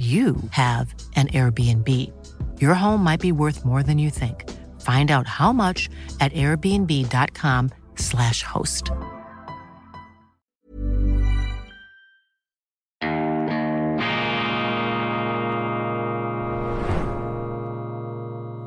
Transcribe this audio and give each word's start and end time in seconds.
you 0.00 0.36
have 0.52 0.94
an 1.16 1.28
Airbnb. 1.28 1.86
Your 2.58 2.74
home 2.74 3.04
might 3.04 3.20
be 3.20 3.32
worth 3.32 3.66
more 3.66 3.82
than 3.82 3.98
you 3.98 4.08
think. 4.10 4.48
Find 4.80 5.10
out 5.10 5.26
how 5.26 5.52
much 5.52 5.90
at 6.20 6.32
airbnb.com/slash 6.32 8.42
host. 8.44 8.92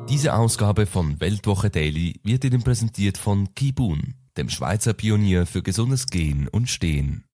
Diese 0.08 0.34
Ausgabe 0.34 0.86
von 0.86 1.20
Weltwoche 1.20 1.70
Daily 1.70 2.20
wird 2.22 2.44
Ihnen 2.44 2.62
präsentiert 2.62 3.18
von 3.18 3.52
Kibun, 3.56 4.14
dem 4.36 4.48
Schweizer 4.48 4.92
Pionier 4.92 5.44
für 5.44 5.62
gesundes 5.62 6.06
Gehen 6.06 6.46
und 6.46 6.70
Stehen. 6.70 7.24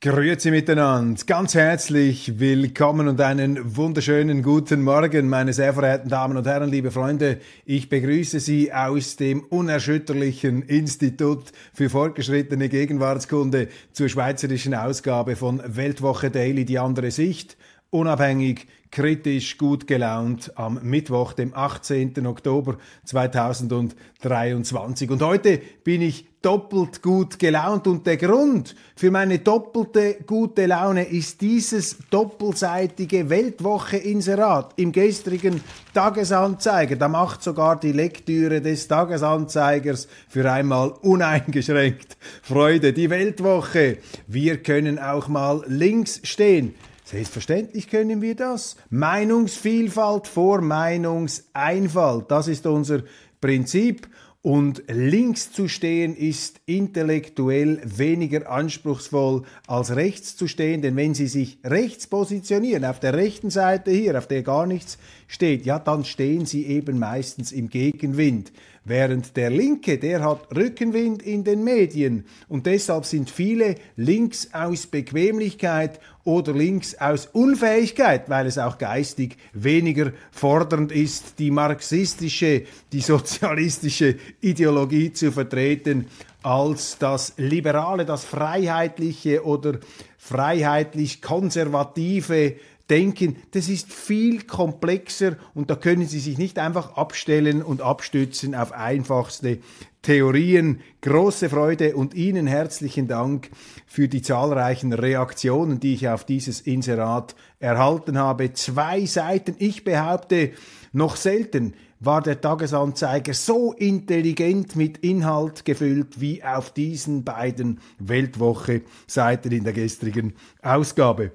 Grüezi 0.00 0.52
miteinander, 0.52 1.20
ganz 1.26 1.56
herzlich 1.56 2.38
willkommen 2.38 3.08
und 3.08 3.20
einen 3.20 3.76
wunderschönen 3.76 4.44
guten 4.44 4.82
Morgen, 4.82 5.28
meine 5.28 5.52
sehr 5.52 5.74
verehrten 5.74 6.08
Damen 6.08 6.36
und 6.36 6.46
Herren, 6.46 6.70
liebe 6.70 6.92
Freunde. 6.92 7.40
Ich 7.64 7.88
begrüße 7.88 8.38
Sie 8.38 8.72
aus 8.72 9.16
dem 9.16 9.42
unerschütterlichen 9.42 10.62
Institut 10.62 11.50
für 11.74 11.90
fortgeschrittene 11.90 12.68
Gegenwartskunde 12.68 13.66
zur 13.92 14.08
schweizerischen 14.08 14.72
Ausgabe 14.72 15.34
von 15.34 15.60
Weltwoche 15.66 16.30
Daily, 16.30 16.64
die 16.64 16.78
andere 16.78 17.10
Sicht, 17.10 17.56
unabhängig, 17.90 18.68
kritisch 18.90 19.58
gut 19.58 19.86
gelaunt 19.86 20.52
am 20.56 20.80
Mittwoch, 20.82 21.32
dem 21.32 21.54
18. 21.54 22.26
Oktober 22.26 22.78
2023. 23.04 25.10
Und 25.10 25.22
heute 25.22 25.60
bin 25.84 26.02
ich 26.02 26.26
doppelt 26.40 27.02
gut 27.02 27.38
gelaunt 27.38 27.88
und 27.88 28.06
der 28.06 28.16
Grund 28.16 28.76
für 28.94 29.10
meine 29.10 29.40
doppelte 29.40 30.18
gute 30.24 30.66
Laune 30.66 31.04
ist 31.04 31.40
dieses 31.40 31.98
doppelseitige 32.10 33.28
Weltwoche-Inserat 33.28 34.74
im 34.76 34.92
gestrigen 34.92 35.60
Tagesanzeiger. 35.94 36.96
Da 36.96 37.08
macht 37.08 37.42
sogar 37.42 37.80
die 37.80 37.92
Lektüre 37.92 38.60
des 38.60 38.86
Tagesanzeigers 38.86 40.06
für 40.28 40.50
einmal 40.50 40.90
uneingeschränkt 41.02 42.16
Freude. 42.42 42.92
Die 42.92 43.10
Weltwoche. 43.10 43.98
Wir 44.28 44.62
können 44.62 44.98
auch 44.98 45.26
mal 45.26 45.64
links 45.66 46.20
stehen. 46.22 46.74
Selbstverständlich 47.10 47.88
können 47.88 48.20
wir 48.20 48.34
das. 48.34 48.76
Meinungsvielfalt 48.90 50.26
vor 50.26 50.60
Meinungseinfalt. 50.60 52.30
Das 52.30 52.48
ist 52.48 52.66
unser 52.66 53.02
Prinzip. 53.40 54.10
Und 54.42 54.82
links 54.88 55.50
zu 55.50 55.68
stehen 55.68 56.14
ist 56.14 56.60
intellektuell 56.66 57.80
weniger 57.82 58.50
anspruchsvoll 58.50 59.44
als 59.66 59.96
rechts 59.96 60.36
zu 60.36 60.48
stehen, 60.48 60.82
denn 60.82 60.96
wenn 60.96 61.14
Sie 61.14 61.28
sich 61.28 61.58
rechts 61.64 62.06
positionieren, 62.06 62.84
auf 62.84 63.00
der 63.00 63.14
rechten 63.14 63.48
Seite 63.48 63.90
hier, 63.90 64.16
auf 64.16 64.28
der 64.28 64.42
gar 64.42 64.66
nichts 64.66 64.98
steht, 65.28 65.64
ja, 65.64 65.78
dann 65.78 66.04
stehen 66.04 66.44
Sie 66.44 66.66
eben 66.66 66.98
meistens 66.98 67.52
im 67.52 67.70
Gegenwind. 67.70 68.52
Während 68.84 69.36
der 69.36 69.50
Linke, 69.50 69.98
der 69.98 70.24
hat 70.24 70.54
Rückenwind 70.56 71.22
in 71.22 71.44
den 71.44 71.62
Medien. 71.64 72.24
Und 72.48 72.66
deshalb 72.66 73.04
sind 73.04 73.30
viele 73.30 73.74
links 73.96 74.48
aus 74.52 74.86
Bequemlichkeit 74.86 76.00
oder 76.24 76.52
links 76.52 76.94
aus 76.94 77.26
Unfähigkeit, 77.26 78.28
weil 78.28 78.46
es 78.46 78.58
auch 78.58 78.78
geistig 78.78 79.36
weniger 79.52 80.12
fordernd 80.30 80.92
ist, 80.92 81.38
die 81.38 81.50
marxistische, 81.50 82.64
die 82.92 83.00
sozialistische 83.00 84.16
Ideologie 84.40 85.12
zu 85.12 85.32
vertreten, 85.32 86.06
als 86.42 86.98
das 86.98 87.34
liberale, 87.36 88.04
das 88.04 88.24
freiheitliche 88.24 89.44
oder 89.44 89.78
freiheitlich 90.18 91.20
konservative 91.20 92.56
denken, 92.90 93.36
das 93.50 93.68
ist 93.68 93.92
viel 93.92 94.42
komplexer 94.42 95.36
und 95.54 95.70
da 95.70 95.76
können 95.76 96.06
Sie 96.06 96.20
sich 96.20 96.38
nicht 96.38 96.58
einfach 96.58 96.96
abstellen 96.96 97.62
und 97.62 97.82
abstützen 97.82 98.54
auf 98.54 98.72
einfachste 98.72 99.58
Theorien. 100.02 100.80
Große 101.02 101.50
Freude 101.50 101.96
und 101.96 102.14
Ihnen 102.14 102.46
herzlichen 102.46 103.08
Dank 103.08 103.50
für 103.86 104.08
die 104.08 104.22
zahlreichen 104.22 104.92
Reaktionen, 104.92 105.80
die 105.80 105.94
ich 105.94 106.08
auf 106.08 106.24
dieses 106.24 106.60
Inserat 106.60 107.34
erhalten 107.58 108.18
habe. 108.18 108.52
Zwei 108.52 109.04
Seiten, 109.04 109.54
ich 109.58 109.84
behaupte, 109.84 110.52
noch 110.92 111.16
selten 111.16 111.74
war 112.00 112.22
der 112.22 112.40
Tagesanzeiger 112.40 113.34
so 113.34 113.72
intelligent 113.72 114.76
mit 114.76 114.98
Inhalt 114.98 115.64
gefüllt 115.64 116.20
wie 116.20 116.44
auf 116.44 116.72
diesen 116.72 117.24
beiden 117.24 117.80
Weltwoche-Seiten 117.98 119.50
in 119.50 119.64
der 119.64 119.72
gestrigen 119.72 120.34
Ausgabe. 120.62 121.32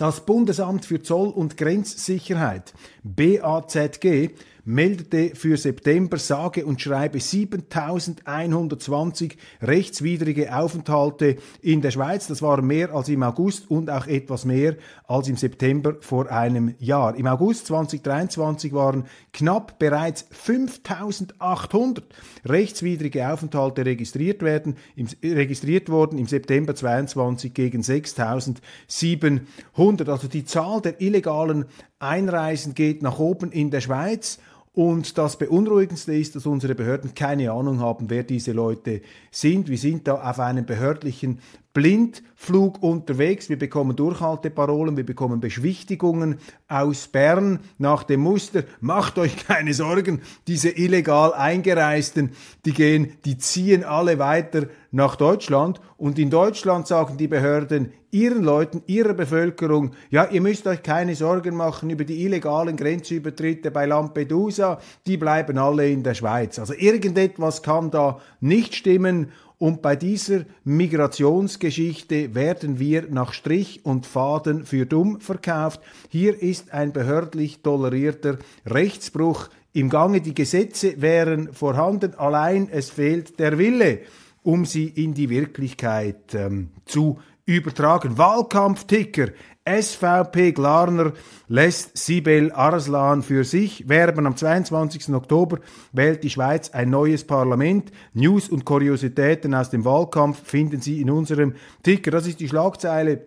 Das 0.00 0.24
Bundesamt 0.24 0.86
für 0.86 1.02
Zoll- 1.02 1.28
und 1.28 1.58
Grenzsicherheit 1.58 2.72
BAZG 3.02 4.30
meldete 4.64 5.34
für 5.34 5.56
September 5.56 6.18
sage 6.18 6.66
und 6.66 6.80
schreibe 6.80 7.20
7120 7.20 9.36
rechtswidrige 9.62 10.56
Aufenthalte 10.56 11.36
in 11.62 11.80
der 11.80 11.90
Schweiz. 11.90 12.26
Das 12.26 12.42
war 12.42 12.60
mehr 12.62 12.94
als 12.94 13.08
im 13.08 13.22
August 13.22 13.70
und 13.70 13.90
auch 13.90 14.06
etwas 14.06 14.44
mehr 14.44 14.76
als 15.06 15.28
im 15.28 15.36
September 15.36 15.96
vor 16.00 16.30
einem 16.30 16.74
Jahr. 16.78 17.16
Im 17.16 17.26
August 17.26 17.66
2023 17.66 18.72
waren 18.72 19.04
knapp 19.32 19.78
bereits 19.78 20.26
5800 20.30 22.04
rechtswidrige 22.44 23.32
Aufenthalte 23.32 23.84
registriert, 23.84 24.42
werden, 24.42 24.76
im, 24.96 25.06
registriert 25.22 25.88
worden, 25.88 26.18
im 26.18 26.26
September 26.26 26.74
22 26.74 27.54
gegen 27.54 27.82
6700. 27.82 30.08
Also 30.08 30.28
die 30.28 30.44
Zahl 30.44 30.80
der 30.80 31.00
illegalen 31.00 31.66
Einreisen 32.00 32.74
geht 32.74 33.02
nach 33.02 33.18
oben 33.18 33.52
in 33.52 33.70
der 33.70 33.82
Schweiz 33.82 34.38
und 34.72 35.18
das 35.18 35.36
Beunruhigendste 35.36 36.14
ist, 36.14 36.34
dass 36.34 36.46
unsere 36.46 36.74
Behörden 36.74 37.14
keine 37.14 37.52
Ahnung 37.52 37.80
haben, 37.80 38.08
wer 38.08 38.22
diese 38.22 38.52
Leute 38.52 39.02
sind. 39.30 39.68
Wir 39.68 39.78
sind 39.78 40.08
da 40.08 40.14
auf 40.14 40.40
einem 40.40 40.64
behördlichen 40.64 41.40
Blindflug 41.72 42.82
unterwegs. 42.82 43.48
Wir 43.48 43.58
bekommen 43.58 43.94
Durchhalteparolen, 43.94 44.96
wir 44.96 45.06
bekommen 45.06 45.40
Beschwichtigungen 45.40 46.38
aus 46.66 47.06
Bern 47.06 47.60
nach 47.78 48.02
dem 48.02 48.20
Muster. 48.20 48.64
Macht 48.80 49.18
euch 49.18 49.36
keine 49.46 49.72
Sorgen, 49.72 50.20
diese 50.48 50.70
illegal 50.70 51.32
Eingereisten, 51.32 52.32
die 52.64 52.72
gehen, 52.72 53.12
die 53.24 53.38
ziehen 53.38 53.84
alle 53.84 54.18
weiter 54.18 54.66
nach 54.90 55.14
Deutschland. 55.14 55.80
Und 55.96 56.18
in 56.18 56.30
Deutschland 56.30 56.88
sagen 56.88 57.16
die 57.16 57.28
Behörden, 57.28 57.92
ihren 58.10 58.42
Leuten, 58.42 58.82
ihrer 58.86 59.14
Bevölkerung, 59.14 59.92
ja, 60.10 60.26
ihr 60.26 60.40
müsst 60.40 60.66
euch 60.66 60.82
keine 60.82 61.14
Sorgen 61.14 61.54
machen 61.54 61.90
über 61.90 62.04
die 62.04 62.24
illegalen 62.24 62.76
Grenzübertritte 62.76 63.70
bei 63.70 63.86
Lampedusa, 63.86 64.80
die 65.06 65.16
bleiben 65.16 65.58
alle 65.58 65.88
in 65.88 66.02
der 66.02 66.14
Schweiz. 66.14 66.58
Also 66.58 66.74
irgendetwas 66.74 67.62
kann 67.62 67.92
da 67.92 68.20
nicht 68.40 68.74
stimmen 68.74 69.30
und 69.60 69.82
bei 69.82 69.94
dieser 69.94 70.46
Migrationsgeschichte 70.64 72.34
werden 72.34 72.78
wir 72.78 73.08
nach 73.10 73.34
Strich 73.34 73.84
und 73.84 74.06
Faden 74.06 74.64
für 74.64 74.86
dumm 74.86 75.20
verkauft. 75.20 75.82
Hier 76.08 76.42
ist 76.42 76.72
ein 76.72 76.94
behördlich 76.94 77.60
tolerierter 77.60 78.38
Rechtsbruch 78.64 79.50
im 79.74 79.90
Gange. 79.90 80.22
Die 80.22 80.32
Gesetze 80.32 81.02
wären 81.02 81.52
vorhanden, 81.52 82.14
allein 82.14 82.70
es 82.70 82.88
fehlt 82.88 83.38
der 83.38 83.58
Wille, 83.58 84.00
um 84.42 84.64
sie 84.64 84.88
in 84.88 85.12
die 85.12 85.28
Wirklichkeit 85.28 86.34
ähm, 86.34 86.70
zu 86.86 87.18
übertragen. 87.44 88.16
Wahlkampfticker. 88.16 89.28
SVP 89.70 90.52
Glarner 90.52 91.12
lässt 91.46 91.96
Sibel 91.96 92.50
Arslan 92.52 93.22
für 93.22 93.44
sich 93.44 93.88
werben. 93.88 94.26
Am 94.26 94.36
22. 94.36 95.14
Oktober 95.14 95.58
wählt 95.92 96.24
die 96.24 96.30
Schweiz 96.30 96.70
ein 96.70 96.90
neues 96.90 97.24
Parlament. 97.24 97.92
News 98.12 98.48
und 98.48 98.64
Kuriositäten 98.64 99.54
aus 99.54 99.70
dem 99.70 99.84
Wahlkampf 99.84 100.42
finden 100.42 100.80
Sie 100.80 101.00
in 101.00 101.10
unserem 101.10 101.54
Ticker. 101.82 102.10
Das 102.10 102.26
ist 102.26 102.40
die 102.40 102.48
Schlagzeile 102.48 103.26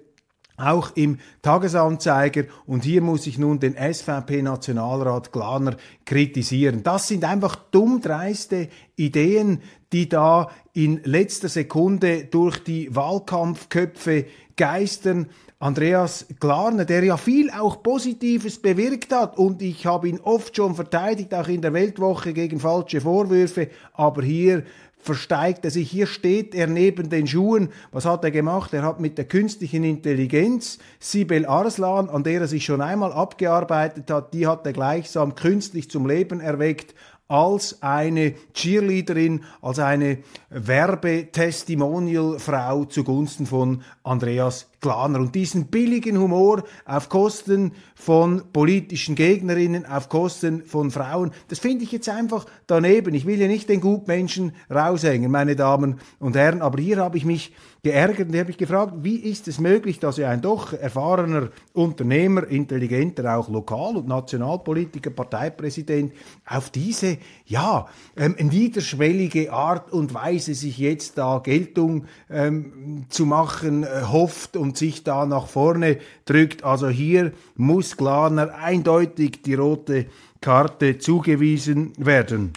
auch 0.57 0.91
im 0.95 1.17
Tagesanzeiger 1.41 2.43
und 2.67 2.83
hier 2.83 3.01
muss 3.01 3.25
ich 3.25 3.39
nun 3.39 3.59
den 3.59 3.75
SVP-Nationalrat 3.75 5.31
Glaner 5.31 5.77
kritisieren. 6.05 6.83
Das 6.83 7.07
sind 7.07 7.23
einfach 7.23 7.55
dummdreiste 7.55 8.69
Ideen, 8.95 9.61
die 9.91 10.09
da 10.09 10.49
in 10.73 11.01
letzter 11.03 11.49
Sekunde 11.49 12.25
durch 12.25 12.63
die 12.63 12.95
Wahlkampfköpfe 12.95 14.25
geistern. 14.55 15.27
Andreas 15.63 16.25
Glarner, 16.41 16.83
der 16.83 17.05
ja 17.05 17.15
viel 17.15 17.49
auch 17.49 17.81
Positives 17.81 18.61
bewirkt 18.61 19.13
hat 19.13 19.37
und 19.37 19.61
ich 19.61 19.85
habe 19.85 20.09
ihn 20.09 20.19
oft 20.19 20.57
schon 20.57 20.75
verteidigt, 20.75 21.33
auch 21.33 21.47
in 21.47 21.61
der 21.61 21.71
Weltwoche 21.71 22.33
gegen 22.33 22.59
falsche 22.59 22.99
Vorwürfe, 22.99 23.69
aber 23.93 24.23
hier 24.23 24.63
versteigt 24.99 25.63
er 25.63 25.71
sich. 25.71 25.89
Hier 25.89 26.07
steht 26.07 26.53
er 26.53 26.67
neben 26.67 27.09
den 27.09 27.27
Schuhen. 27.27 27.69
Was 27.93 28.03
hat 28.03 28.25
er 28.25 28.31
gemacht? 28.31 28.73
Er 28.73 28.83
hat 28.83 28.99
mit 28.99 29.17
der 29.17 29.23
künstlichen 29.25 29.85
Intelligenz 29.85 30.79
Sibel 30.99 31.45
Arslan, 31.45 32.09
an 32.09 32.23
der 32.23 32.41
er 32.41 32.47
sich 32.47 32.65
schon 32.65 32.81
einmal 32.81 33.13
abgearbeitet 33.13 34.11
hat, 34.11 34.33
die 34.33 34.47
hat 34.47 34.65
er 34.65 34.73
gleichsam 34.73 35.35
künstlich 35.35 35.89
zum 35.89 36.05
Leben 36.05 36.41
erweckt 36.41 36.93
als 37.27 37.81
eine 37.81 38.35
Cheerleaderin, 38.53 39.43
als 39.61 39.79
eine 39.79 40.19
Werbetestimonial-Frau 40.49 42.85
zugunsten 42.85 43.45
von 43.45 43.81
Andreas 44.03 44.69
Glaner. 44.81 45.19
Und 45.19 45.33
diesen 45.33 45.67
billigen 45.67 46.19
Humor 46.19 46.63
auf 46.85 47.09
Kosten 47.09 47.71
von 47.95 48.43
politischen 48.51 49.15
Gegnerinnen, 49.15 49.85
auf 49.85 50.09
Kosten 50.09 50.65
von 50.65 50.91
Frauen, 50.91 51.31
das 51.47 51.59
finde 51.59 51.85
ich 51.85 51.91
jetzt 51.91 52.09
einfach 52.09 52.45
daneben. 52.67 53.15
Ich 53.15 53.25
will 53.25 53.39
ja 53.39 53.47
nicht 53.47 53.69
den 53.69 53.81
Gutmenschen 53.81 54.53
raushängen, 54.69 55.31
meine 55.31 55.55
Damen 55.55 55.99
und 56.19 56.35
Herren, 56.35 56.61
aber 56.61 56.81
hier 56.81 56.97
habe 56.97 57.17
ich 57.17 57.25
mich 57.25 57.53
geärgert 57.83 58.29
und 58.29 58.39
habe 58.39 58.49
ich 58.49 58.57
gefragt, 58.57 58.93
wie 59.01 59.17
ist 59.17 59.49
es 59.49 59.59
möglich, 59.59 59.99
dass 59.99 60.15
ja 60.15 60.29
ein 60.29 60.41
doch 60.41 60.71
erfahrener 60.71 61.49
Unternehmer, 61.73 62.47
intelligenter 62.47 63.37
auch 63.37 63.49
Lokal- 63.49 63.97
und 63.97 64.07
Nationalpolitiker, 64.07 65.09
Parteipräsident 65.09 66.13
auf 66.45 66.69
diese, 66.69 67.17
ja, 67.45 67.87
ähm, 68.15 68.37
niederschwellige 68.39 69.51
Art 69.51 69.91
und 69.91 70.13
Weise 70.13 70.53
sich 70.53 70.77
jetzt 70.77 71.17
da 71.17 71.39
Geltung 71.39 72.05
ähm, 72.29 73.05
zu 73.09 73.25
machen, 73.25 73.83
äh, 73.83 74.03
hofft 74.09 74.55
und 74.55 74.77
sich 74.77 75.03
da 75.03 75.25
nach 75.25 75.47
vorne 75.47 75.97
drückt. 76.23 76.63
Also 76.63 76.87
hier 76.87 77.33
muss 77.57 77.97
Glaner 77.97 78.55
eindeutig 78.55 79.43
die 79.43 79.55
rote 79.55 80.05
Karte 80.39 80.99
zugewiesen 80.99 81.91
werden. 81.97 82.53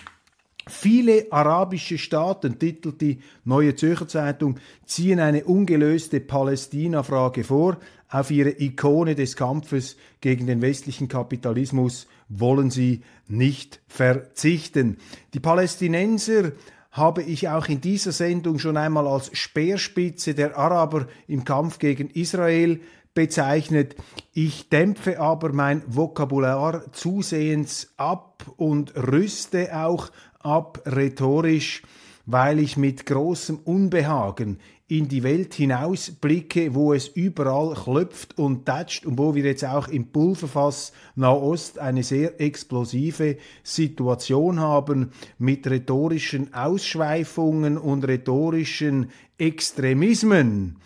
Viele 0.68 1.26
arabische 1.30 1.96
Staaten, 1.96 2.58
titelt 2.58 3.00
die 3.00 3.20
Neue 3.44 3.76
Zürcher 3.76 4.08
Zeitung, 4.08 4.58
ziehen 4.84 5.20
eine 5.20 5.44
ungelöste 5.44 6.18
Palästina-Frage 6.18 7.44
vor. 7.44 7.76
Auf 8.08 8.32
ihre 8.32 8.60
Ikone 8.60 9.14
des 9.14 9.36
Kampfes 9.36 9.96
gegen 10.20 10.48
den 10.48 10.62
westlichen 10.62 11.06
Kapitalismus 11.06 12.08
wollen 12.28 12.70
sie 12.70 13.02
nicht 13.28 13.80
verzichten. 13.86 14.96
Die 15.34 15.40
Palästinenser 15.40 16.50
habe 16.90 17.22
ich 17.22 17.48
auch 17.48 17.68
in 17.68 17.80
dieser 17.80 18.10
Sendung 18.10 18.58
schon 18.58 18.76
einmal 18.76 19.06
als 19.06 19.30
Speerspitze 19.36 20.34
der 20.34 20.56
Araber 20.56 21.06
im 21.28 21.44
Kampf 21.44 21.78
gegen 21.78 22.10
Israel 22.10 22.80
bezeichnet. 23.14 23.94
Ich 24.32 24.68
dämpfe 24.68 25.20
aber 25.20 25.52
mein 25.52 25.82
Vokabular 25.86 26.92
zusehends 26.92 27.92
ab 27.96 28.44
und 28.56 28.94
rüste 28.96 29.76
auch 29.76 30.10
ab 30.46 30.80
rhetorisch, 30.86 31.82
weil 32.24 32.60
ich 32.60 32.76
mit 32.76 33.04
großem 33.04 33.58
Unbehagen 33.64 34.58
in 34.88 35.08
die 35.08 35.24
Welt 35.24 35.54
hinausblicke, 35.54 36.74
wo 36.74 36.92
es 36.92 37.08
überall 37.08 37.74
klopft 37.74 38.38
und 38.38 38.66
tätscht 38.66 39.04
und 39.04 39.18
wo 39.18 39.34
wir 39.34 39.44
jetzt 39.44 39.64
auch 39.64 39.88
im 39.88 40.12
Pulverfass 40.12 40.92
Nahost 41.16 41.80
eine 41.80 42.04
sehr 42.04 42.40
explosive 42.40 43.36
Situation 43.64 44.60
haben 44.60 45.10
mit 45.38 45.68
rhetorischen 45.68 46.54
Ausschweifungen 46.54 47.78
und 47.78 48.06
rhetorischen 48.06 49.10
Extremismen, 49.38 50.78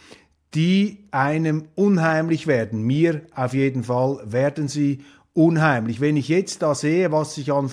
die 0.54 1.04
einem 1.10 1.64
unheimlich 1.74 2.46
werden. 2.46 2.82
Mir 2.82 3.22
auf 3.34 3.52
jeden 3.52 3.84
Fall 3.84 4.20
werden 4.24 4.66
sie 4.68 5.00
unheimlich. 5.34 6.00
Wenn 6.00 6.16
ich 6.16 6.28
jetzt 6.28 6.62
da 6.62 6.74
sehe, 6.74 7.12
was 7.12 7.34
sich 7.34 7.52
an 7.52 7.68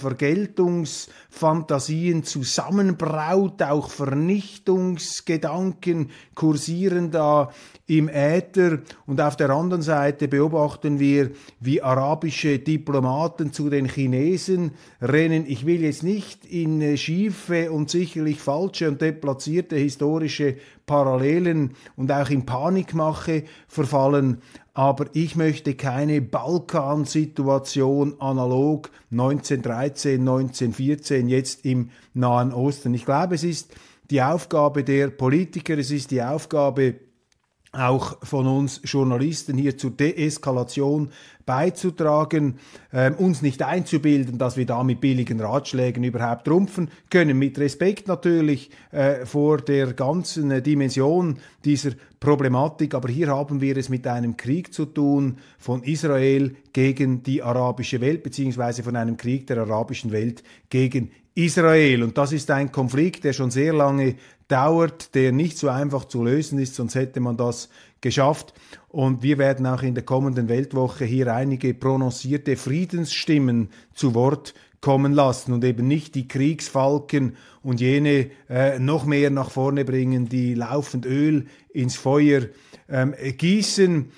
Vergeltungsfantasien 1.37 2.23
zusammenbraut, 2.23 3.61
auch 3.61 3.89
Vernichtungsgedanken 3.89 6.09
kursieren 6.35 7.11
da 7.11 7.51
im 7.85 8.07
Äther 8.09 8.79
und 9.05 9.21
auf 9.21 9.37
der 9.37 9.51
anderen 9.51 9.83
Seite 9.83 10.27
beobachten 10.27 10.99
wir, 10.99 11.31
wie 11.59 11.81
arabische 11.81 12.59
Diplomaten 12.59 13.53
zu 13.53 13.69
den 13.69 13.87
Chinesen 13.87 14.71
rennen. 15.01 15.45
Ich 15.47 15.65
will 15.65 15.81
jetzt 15.81 16.03
nicht 16.03 16.45
in 16.45 16.97
schiefe 16.97 17.71
und 17.71 17.89
sicherlich 17.89 18.39
falsche 18.39 18.89
und 18.89 19.01
deplatzierte 19.01 19.77
historische 19.77 20.57
Parallelen 20.85 21.71
und 21.95 22.11
auch 22.11 22.29
in 22.29 22.45
Panikmache 22.45 23.45
verfallen, 23.67 24.41
aber 24.77 25.07
ich 25.13 25.35
möchte 25.35 25.73
keine 25.73 26.21
Balkansituation 26.21 28.13
analog 28.19 28.91
1913, 29.11 30.19
1914 30.19 31.26
jetzt 31.27 31.65
im 31.65 31.89
Nahen 32.13 32.53
Osten. 32.53 32.93
Ich 32.93 33.05
glaube, 33.05 33.35
es 33.35 33.43
ist 33.43 33.73
die 34.09 34.21
Aufgabe 34.21 34.83
der 34.83 35.09
Politiker, 35.09 35.77
es 35.77 35.91
ist 35.91 36.11
die 36.11 36.21
Aufgabe 36.21 36.95
auch 37.71 38.17
von 38.25 38.47
uns 38.47 38.81
Journalisten 38.83 39.57
hier 39.57 39.77
zur 39.77 39.91
Deeskalation 39.91 41.11
beizutragen, 41.45 42.59
äh, 42.91 43.11
uns 43.11 43.41
nicht 43.41 43.63
einzubilden, 43.63 44.37
dass 44.37 44.57
wir 44.57 44.65
da 44.65 44.83
mit 44.83 44.99
billigen 44.99 45.39
Ratschlägen 45.39 46.03
überhaupt 46.03 46.45
trumpfen 46.45 46.89
können, 47.09 47.39
mit 47.39 47.57
Respekt 47.57 48.07
natürlich 48.07 48.69
äh, 48.91 49.25
vor 49.25 49.57
der 49.57 49.93
ganzen 49.93 50.51
äh, 50.51 50.61
Dimension 50.61 51.39
dieser 51.63 51.91
Problematik, 52.19 52.93
aber 52.93 53.09
hier 53.09 53.27
haben 53.27 53.61
wir 53.61 53.77
es 53.77 53.89
mit 53.89 54.07
einem 54.07 54.37
Krieg 54.37 54.73
zu 54.73 54.85
tun 54.85 55.37
von 55.57 55.83
Israel 55.83 56.55
gegen 56.73 57.23
die 57.23 57.41
arabische 57.43 58.01
Welt, 58.01 58.23
beziehungsweise 58.23 58.83
von 58.83 58.95
einem 58.95 59.17
Krieg 59.17 59.47
der 59.47 59.59
arabischen 59.59 60.11
Welt 60.11 60.43
gegen 60.69 61.11
Israel. 61.37 62.01
Und 62.03 62.17
das 62.17 62.31
ist 62.31 62.49
ein 62.49 62.71
Konflikt, 62.71 63.23
der 63.23 63.33
schon 63.33 63.51
sehr 63.51 63.71
lange 63.71 64.15
dauert, 64.47 65.13
der 65.13 65.31
nicht 65.31 65.57
so 65.57 65.69
einfach 65.69 66.05
zu 66.05 66.23
lösen 66.23 66.57
ist, 66.57 66.75
sonst 66.75 66.95
hätte 66.95 67.19
man 67.19 67.37
das 67.37 67.69
geschafft. 68.01 68.53
Und 68.89 69.21
wir 69.21 69.37
werden 69.37 69.67
auch 69.67 69.83
in 69.83 69.93
der 69.93 70.03
kommenden 70.03 70.49
Weltwoche 70.49 71.05
hier 71.05 71.33
einige 71.33 71.73
prononcierte 71.73 72.57
Friedensstimmen 72.57 73.69
zu 73.93 74.15
Wort 74.15 74.55
kommen 74.81 75.13
lassen 75.13 75.53
und 75.53 75.63
eben 75.63 75.87
nicht 75.87 76.15
die 76.15 76.27
Kriegsfalken 76.27 77.35
und 77.61 77.81
jene 77.81 78.29
äh, 78.49 78.79
noch 78.79 79.05
mehr 79.05 79.29
nach 79.29 79.51
vorne 79.51 79.85
bringen, 79.85 80.29
die 80.29 80.53
laufend 80.53 81.05
Öl 81.05 81.45
ins 81.69 81.95
Feuer 81.95 82.43
ähm, 82.89 83.13
gießen. 83.37 84.11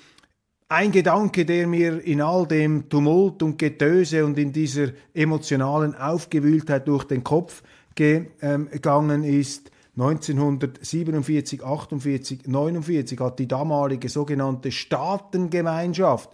Ein 0.72 0.92
Gedanke, 0.92 1.44
der 1.44 1.66
mir 1.66 2.00
in 2.04 2.20
all 2.20 2.46
dem 2.46 2.88
Tumult 2.88 3.42
und 3.42 3.58
Getöse 3.58 4.24
und 4.24 4.38
in 4.38 4.52
dieser 4.52 4.90
emotionalen 5.12 5.96
Aufgewühltheit 5.96 6.86
durch 6.86 7.02
den 7.02 7.24
Kopf 7.24 7.64
gegangen 7.96 9.24
ist, 9.24 9.72
1947, 9.96 11.64
48, 11.64 12.46
49 12.46 13.18
hat 13.18 13.40
die 13.40 13.48
damalige 13.48 14.08
sogenannte 14.08 14.70
Staatengemeinschaft 14.70 16.30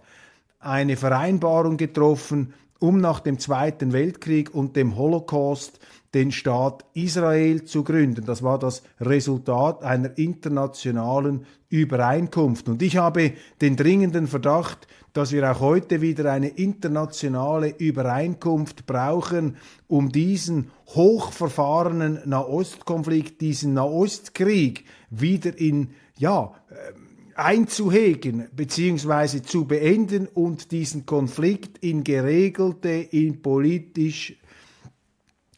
eine 0.59 0.97
Vereinbarung 0.97 1.77
getroffen, 1.77 2.53
um 2.77 3.01
nach 3.01 3.21
dem 3.21 3.39
Zweiten 3.39 3.91
Weltkrieg 3.91 4.53
und 4.53 4.75
dem 4.75 4.97
Holocaust 4.97 5.79
den 6.13 6.31
Staat 6.31 6.85
Israel 6.93 7.65
zu 7.65 7.83
gründen. 7.83 8.25
Das 8.25 8.41
war 8.43 8.59
das 8.59 8.83
Resultat 8.99 9.83
einer 9.83 10.17
internationalen 10.17 11.45
Übereinkunft. 11.69 12.69
Und 12.69 12.81
ich 12.81 12.97
habe 12.97 13.33
den 13.61 13.75
dringenden 13.75 14.27
Verdacht, 14.27 14.87
dass 15.13 15.31
wir 15.31 15.51
auch 15.51 15.59
heute 15.59 16.01
wieder 16.01 16.31
eine 16.31 16.49
internationale 16.49 17.69
Übereinkunft 17.77 18.85
brauchen, 18.85 19.57
um 19.87 20.11
diesen 20.11 20.71
hochverfahrenen 20.89 22.21
Nahostkonflikt, 22.25 23.41
diesen 23.41 23.73
Nahostkrieg 23.73 24.85
wieder 25.09 25.57
in, 25.59 25.89
ja, 26.17 26.53
äh, 26.69 26.93
einzuhegen 27.37 28.47
bzw. 28.55 29.41
zu 29.41 29.65
beenden 29.65 30.27
und 30.27 30.71
diesen 30.71 31.05
Konflikt 31.05 31.77
in 31.79 32.03
geregelte, 32.03 32.89
in 32.89 33.41
politisch 33.41 34.37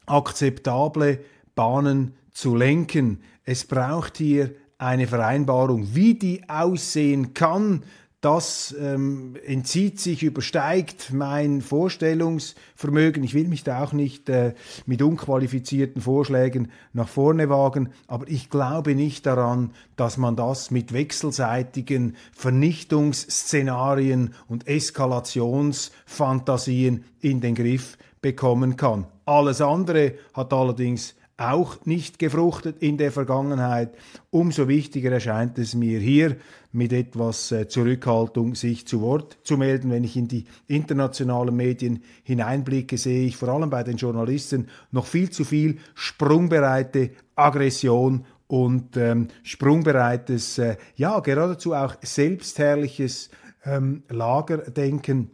akzeptable 0.09 1.19
Bahnen 1.55 2.13
zu 2.31 2.55
lenken. 2.55 3.19
Es 3.43 3.65
braucht 3.65 4.17
hier 4.17 4.51
eine 4.77 5.07
Vereinbarung. 5.07 5.93
Wie 5.93 6.13
die 6.13 6.47
aussehen 6.47 7.33
kann, 7.33 7.83
das 8.21 8.73
ähm, 8.77 9.37
entzieht 9.45 9.99
sich, 9.99 10.23
übersteigt 10.23 11.13
mein 11.13 11.61
Vorstellungsvermögen. 11.61 13.23
Ich 13.23 13.33
will 13.33 13.47
mich 13.47 13.63
da 13.63 13.81
auch 13.81 13.93
nicht 13.93 14.27
äh, 14.27 14.55
mit 14.85 15.01
unqualifizierten 15.01 16.01
Vorschlägen 16.01 16.69
nach 16.91 17.07
vorne 17.07 17.47
wagen, 17.47 17.91
aber 18.07 18.27
ich 18.27 18.49
glaube 18.49 18.93
nicht 18.93 19.25
daran, 19.25 19.71
dass 19.95 20.17
man 20.17 20.35
das 20.35 20.69
mit 20.69 20.91
wechselseitigen 20.91 22.17
Vernichtungsszenarien 22.33 24.33
und 24.49 24.67
Eskalationsfantasien 24.67 27.05
in 27.21 27.39
den 27.39 27.55
Griff 27.55 27.97
bekommen 28.21 28.75
kann. 28.75 29.07
Alles 29.25 29.61
andere 29.61 30.13
hat 30.33 30.53
allerdings 30.53 31.15
auch 31.39 31.77
nicht 31.85 32.19
gefruchtet 32.19 32.81
in 32.81 32.97
der 32.97 33.11
Vergangenheit. 33.11 33.95
Umso 34.29 34.67
wichtiger 34.67 35.11
erscheint 35.11 35.57
es 35.57 35.73
mir 35.73 35.99
hier 35.99 36.35
mit 36.71 36.91
etwas 36.91 37.51
äh, 37.51 37.67
Zurückhaltung 37.67 38.55
sich 38.55 38.85
zu 38.85 39.01
Wort 39.01 39.37
zu 39.43 39.57
melden. 39.57 39.89
Wenn 39.89 40.03
ich 40.03 40.17
in 40.17 40.27
die 40.27 40.45
internationalen 40.67 41.55
Medien 41.55 42.03
hineinblicke, 42.23 42.97
sehe 42.97 43.25
ich 43.25 43.37
vor 43.37 43.49
allem 43.49 43.69
bei 43.69 43.83
den 43.83 43.97
Journalisten 43.97 44.67
noch 44.91 45.05
viel 45.05 45.29
zu 45.29 45.45
viel 45.45 45.77
sprungbereite 45.95 47.11
Aggression 47.35 48.25
und 48.47 48.97
ähm, 48.97 49.29
sprungbereites, 49.43 50.57
äh, 50.57 50.77
ja, 50.95 51.19
geradezu 51.21 51.73
auch 51.73 51.95
selbstherrliches 52.01 53.29
ähm, 53.63 54.03
Lagerdenken, 54.09 55.29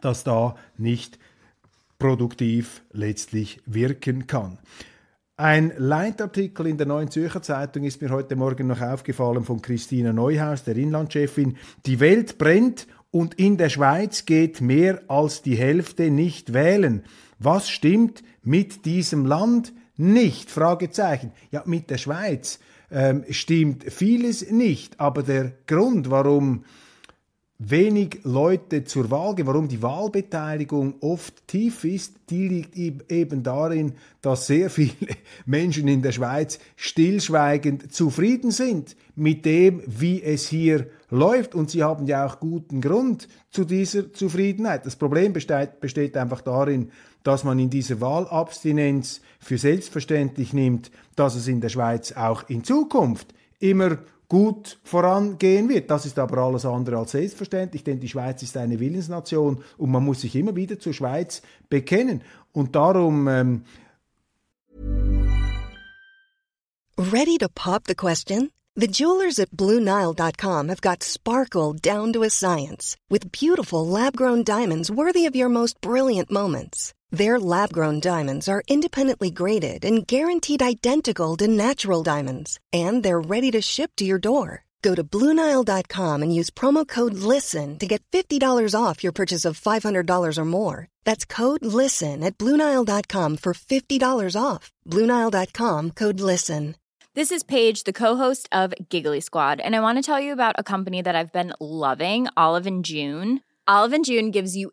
das 0.00 0.24
da 0.24 0.54
nicht 0.78 1.18
produktiv 1.98 2.82
letztlich 2.92 3.60
wirken 3.66 4.26
kann. 4.26 4.58
Ein 5.38 5.72
Leitartikel 5.76 6.66
in 6.66 6.78
der 6.78 6.86
Neuen 6.86 7.10
Zürcher 7.10 7.42
Zeitung 7.42 7.84
ist 7.84 8.00
mir 8.00 8.08
heute 8.08 8.36
Morgen 8.36 8.68
noch 8.68 8.80
aufgefallen 8.80 9.44
von 9.44 9.60
Christina 9.60 10.14
Neuhaus, 10.14 10.64
der 10.64 10.76
Inlandchefin. 10.76 11.58
Die 11.84 12.00
Welt 12.00 12.38
brennt 12.38 12.86
und 13.10 13.34
in 13.34 13.58
der 13.58 13.68
Schweiz 13.68 14.24
geht 14.24 14.62
mehr 14.62 15.02
als 15.08 15.42
die 15.42 15.56
Hälfte 15.56 16.10
nicht 16.10 16.54
wählen. 16.54 17.04
Was 17.38 17.68
stimmt 17.68 18.22
mit 18.42 18.86
diesem 18.86 19.26
Land 19.26 19.74
nicht? 19.98 20.50
Fragezeichen. 20.50 21.32
Ja, 21.50 21.62
mit 21.66 21.90
der 21.90 21.98
Schweiz 21.98 22.58
ähm, 22.90 23.24
stimmt 23.28 23.84
vieles 23.92 24.50
nicht, 24.50 25.00
aber 25.00 25.22
der 25.22 25.52
Grund, 25.66 26.10
warum 26.10 26.64
wenig 27.58 28.20
Leute 28.24 28.84
zur 28.84 29.10
Wahl 29.10 29.34
gehen, 29.34 29.46
warum 29.46 29.68
die 29.68 29.82
Wahlbeteiligung 29.82 30.96
oft 31.00 31.46
tief 31.46 31.84
ist, 31.84 32.16
die 32.28 32.48
liegt 32.48 32.76
eben 33.10 33.42
darin, 33.42 33.94
dass 34.20 34.46
sehr 34.46 34.68
viele 34.68 34.92
Menschen 35.46 35.88
in 35.88 36.02
der 36.02 36.12
Schweiz 36.12 36.58
stillschweigend 36.76 37.92
zufrieden 37.92 38.50
sind 38.50 38.96
mit 39.14 39.46
dem, 39.46 39.82
wie 39.86 40.22
es 40.22 40.48
hier 40.48 40.88
läuft. 41.08 41.54
Und 41.54 41.70
sie 41.70 41.82
haben 41.82 42.06
ja 42.06 42.26
auch 42.26 42.40
guten 42.40 42.82
Grund 42.82 43.28
zu 43.50 43.64
dieser 43.64 44.12
Zufriedenheit. 44.12 44.84
Das 44.84 44.96
Problem 44.96 45.32
besteht, 45.32 45.80
besteht 45.80 46.16
einfach 46.16 46.42
darin, 46.42 46.90
dass 47.22 47.42
man 47.42 47.58
in 47.58 47.70
dieser 47.70 48.00
Wahlabstinenz 48.02 49.22
für 49.40 49.56
selbstverständlich 49.56 50.52
nimmt, 50.52 50.90
dass 51.16 51.34
es 51.34 51.48
in 51.48 51.62
der 51.62 51.70
Schweiz 51.70 52.12
auch 52.12 52.48
in 52.48 52.64
Zukunft 52.64 53.34
immer 53.58 53.98
gut 54.28 54.78
vorangehen 54.82 55.68
wird. 55.68 55.90
Das 55.90 56.06
ist 56.06 56.18
aber 56.18 56.38
alles 56.38 56.64
andere 56.64 56.98
als 56.98 57.12
selbstverständlich, 57.12 57.84
denn 57.84 58.00
die 58.00 58.08
Schweiz 58.08 58.42
ist 58.42 58.56
eine 58.56 58.80
Willensnation 58.80 59.62
und 59.78 59.90
man 59.90 60.04
muss 60.04 60.22
sich 60.22 60.34
immer 60.34 60.56
wieder 60.56 60.78
zur 60.78 60.92
Schweiz 60.92 61.42
bekennen. 61.68 62.22
Und 62.52 62.74
darum. 62.74 63.28
Ähm 63.28 63.62
Ready 66.98 67.36
to 67.38 67.48
pop 67.54 67.82
the 67.86 67.94
question? 67.94 68.50
The 68.74 68.86
jewelers 68.86 69.38
at 69.38 69.50
BlueNile.com 69.50 70.68
have 70.68 70.80
got 70.80 71.02
sparkle 71.02 71.74
down 71.74 72.12
to 72.12 72.22
a 72.22 72.30
science 72.30 72.96
with 73.08 73.32
beautiful 73.32 73.86
lab-grown 73.86 74.44
diamonds 74.44 74.90
worthy 74.90 75.26
of 75.26 75.34
your 75.34 75.48
most 75.48 75.80
brilliant 75.80 76.30
moments. 76.30 76.92
Their 77.10 77.38
lab 77.38 77.72
grown 77.72 78.00
diamonds 78.00 78.48
are 78.48 78.62
independently 78.68 79.30
graded 79.30 79.84
and 79.84 80.06
guaranteed 80.06 80.62
identical 80.62 81.36
to 81.36 81.48
natural 81.48 82.02
diamonds, 82.02 82.58
and 82.72 83.02
they're 83.02 83.20
ready 83.20 83.50
to 83.52 83.62
ship 83.62 83.92
to 83.96 84.04
your 84.04 84.18
door. 84.18 84.64
Go 84.82 84.94
to 84.94 85.02
Bluenile.com 85.02 86.22
and 86.22 86.34
use 86.34 86.50
promo 86.50 86.86
code 86.86 87.14
LISTEN 87.14 87.78
to 87.78 87.86
get 87.86 88.02
$50 88.12 88.40
off 88.80 89.02
your 89.02 89.12
purchase 89.12 89.44
of 89.44 89.60
$500 89.60 90.38
or 90.38 90.44
more. 90.44 90.86
That's 91.04 91.24
code 91.24 91.64
LISTEN 91.64 92.22
at 92.22 92.38
Bluenile.com 92.38 93.38
for 93.38 93.52
$50 93.52 94.40
off. 94.40 94.72
Bluenile.com 94.88 95.90
code 95.90 96.20
LISTEN. 96.20 96.76
This 97.14 97.32
is 97.32 97.42
Paige, 97.42 97.84
the 97.84 97.94
co 97.94 98.16
host 98.16 98.46
of 98.52 98.74
Giggly 98.90 99.20
Squad, 99.20 99.58
and 99.58 99.74
I 99.74 99.80
want 99.80 99.96
to 99.96 100.02
tell 100.02 100.20
you 100.20 100.34
about 100.34 100.54
a 100.58 100.62
company 100.62 101.00
that 101.00 101.16
I've 101.16 101.32
been 101.32 101.54
loving 101.58 102.28
Olive 102.36 102.66
and 102.66 102.84
June. 102.84 103.40
Olive 103.66 103.94
and 103.94 104.04
June 104.04 104.30
gives 104.30 104.54
you 104.54 104.72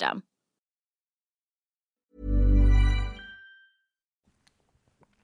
System. 0.00 0.22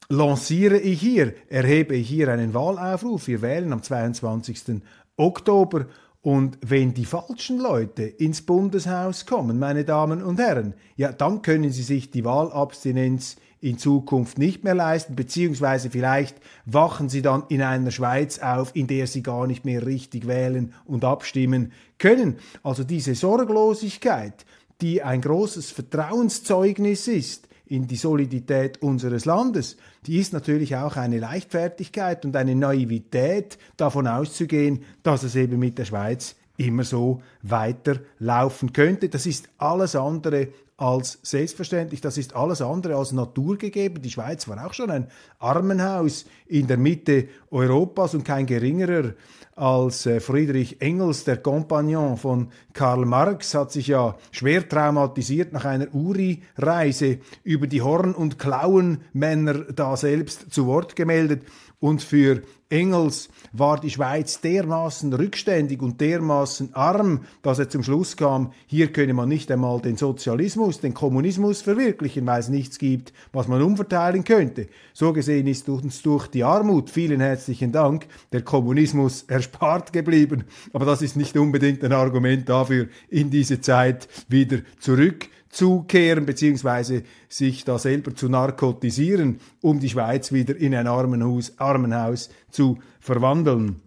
Lanciere 0.09 0.79
ich 0.79 1.01
hier, 1.01 1.35
erhebe 1.49 1.97
ich 1.97 2.09
hier 2.09 2.29
einen 2.29 2.55
Wahlaufruf. 2.55 3.27
Wir 3.27 3.43
wählen 3.43 3.73
am 3.73 3.83
22. 3.83 4.83
Oktober. 5.17 5.87
Und 6.21 6.59
wenn 6.61 6.95
die 6.95 7.05
falschen 7.05 7.59
Leute 7.59 8.03
ins 8.03 8.43
Bundeshaus 8.43 9.27
kommen, 9.27 9.59
meine 9.59 9.85
Damen 9.85 10.23
und 10.23 10.39
Herren, 10.39 10.75
ja, 10.97 11.13
dann 11.13 11.43
können 11.43 11.71
sie 11.71 11.83
sich 11.83 12.11
die 12.11 12.25
Wahlabstinenz 12.25 13.37
in 13.61 13.79
Zukunft 13.79 14.39
nicht 14.39 14.63
mehr 14.65 14.75
leisten, 14.75 15.17
beziehungsweise 15.17 15.91
vielleicht 15.91 16.37
wachen 16.67 17.09
sie 17.09 17.23
dann 17.23 17.45
in 17.49 17.63
einer 17.63 17.91
Schweiz 17.91 18.39
auf, 18.39 18.75
in 18.77 18.87
der 18.87 19.07
sie 19.07 19.23
gar 19.23 19.47
nicht 19.47 19.65
mehr 19.65 19.87
richtig 19.87 20.27
wählen 20.27 20.75
und 20.85 21.05
abstimmen 21.05 21.73
können. 21.99 22.39
Also 22.63 22.85
diese 22.85 23.15
Sorglosigkeit, 23.15 24.45
die 24.81 25.03
ein 25.03 25.21
großes 25.21 25.71
Vertrauenszeugnis 25.71 27.09
ist 27.09 27.49
in 27.67 27.87
die 27.87 27.97
Solidität 27.97 28.81
unseres 28.83 29.25
Landes, 29.25 29.77
die 30.07 30.19
ist 30.19 30.33
natürlich 30.33 30.77
auch 30.77 30.97
eine 30.97 31.19
Leichtfertigkeit 31.19 32.25
und 32.25 32.37
eine 32.37 32.55
Naivität, 32.55 33.59
davon 33.77 34.07
auszugehen, 34.07 34.85
dass 35.03 35.25
es 35.25 35.35
eben 35.35 35.59
mit 35.59 35.79
der 35.79 35.85
Schweiz 35.85 36.37
immer 36.57 36.85
so 36.85 37.23
weiterlaufen 37.43 38.73
könnte. 38.73 39.09
Das 39.09 39.27
ist 39.27 39.49
alles 39.59 39.97
andere 39.97 40.49
als 40.77 41.19
selbstverständlich. 41.23 42.01
Das 42.01 42.19
ist 42.19 42.37
alles 42.37 42.61
andere 42.61 42.97
als 42.97 43.13
naturgegeben. 43.13 44.03
Die 44.03 44.11
Schweiz 44.11 44.47
war 44.47 44.65
auch 44.67 44.75
schon 44.75 44.91
ein 44.91 45.07
Armenhaus 45.39 46.27
in 46.47 46.67
der 46.67 46.77
Mitte 46.77 47.29
Europas 47.51 48.15
und 48.15 48.25
kein 48.25 48.47
geringerer 48.47 49.15
als 49.57 50.05
äh, 50.05 50.21
Friedrich 50.21 50.83
Engels, 50.83 51.25
der 51.25 51.39
Kompagnon 51.39 52.19
von 52.19 52.49
Karl 52.75 53.07
Marx, 53.07 53.55
hat 53.55 53.73
sich 53.73 53.87
ja 53.87 54.17
schwer 54.31 54.69
traumatisiert 54.69 55.55
nach 55.55 55.65
einer 55.65 55.95
Uri-Reise 55.95 57.21
über 57.43 57.67
die 57.67 57.81
Horn- 57.81 58.15
und 58.15 58.39
Klauenmänner 58.39 59.55
da 59.73 59.97
selbst 59.97 60.53
zu 60.53 60.67
Wort 60.67 60.95
gemeldet. 60.95 61.45
Und 61.79 62.03
für 62.03 62.43
Engels 62.69 63.29
war 63.53 63.79
die 63.79 63.91
Schweiz 63.91 64.41
dermaßen 64.41 65.13
rückständig 65.13 65.83
und 65.83 66.01
dermaßen 66.01 66.75
arm, 66.75 67.21
dass 67.43 67.59
er 67.61 67.69
zum 67.69 67.83
Schluss 67.83 68.17
kam, 68.17 68.53
hier 68.67 68.93
könne 68.93 69.15
man 69.15 69.29
nicht 69.29 69.51
einmal 69.53 69.81
den 69.81 69.97
Sozialismus, 69.97 70.81
den 70.81 70.95
Kommunismus 70.95 71.63
verwirklichen, 71.63 72.27
weil 72.27 72.41
es 72.41 72.49
nichts 72.49 72.79
gibt, 72.79 73.13
was 73.33 73.47
man 73.47 73.63
umverteilen 73.63 74.25
könnte. 74.25 74.69
So 74.95 75.13
gesehen 75.13 75.47
ist 75.47 75.69
uns 75.69 76.03
durch 76.03 76.27
die 76.27 76.43
Armut, 76.43 76.91
vielen 76.91 77.21
herzlichen 77.21 77.71
Dank, 77.71 78.07
der 78.33 78.43
Kommunismus 78.43 79.23
erspart 79.29 79.93
geblieben. 79.93 80.45
Aber 80.73 80.87
das 80.87 81.03
ist 81.03 81.17
nicht 81.17 81.37
unbedingt 81.37 81.85
ein 81.85 81.93
Argument 81.93 82.49
dafür, 82.49 82.89
in 83.09 83.31
diese 83.31 83.61
Zeit 83.61 84.09
wieder 84.29 84.59
zurück 84.81 85.29
zukehren 85.49 86.27
beziehungsweise 86.27 87.03
sich 87.29 87.65
da 87.65 87.79
selber 87.79 88.15
zu 88.15 88.29
narkotisieren, 88.29 89.41
um 89.61 89.81
die 89.81 89.89
Schweiz 89.89 90.33
wieder 90.33 90.57
in 90.57 90.75
ein 90.75 90.87
Armenhaus, 90.87 91.53
Armenhaus 91.59 92.31
zu 92.51 92.79
verwandeln. 93.01 93.81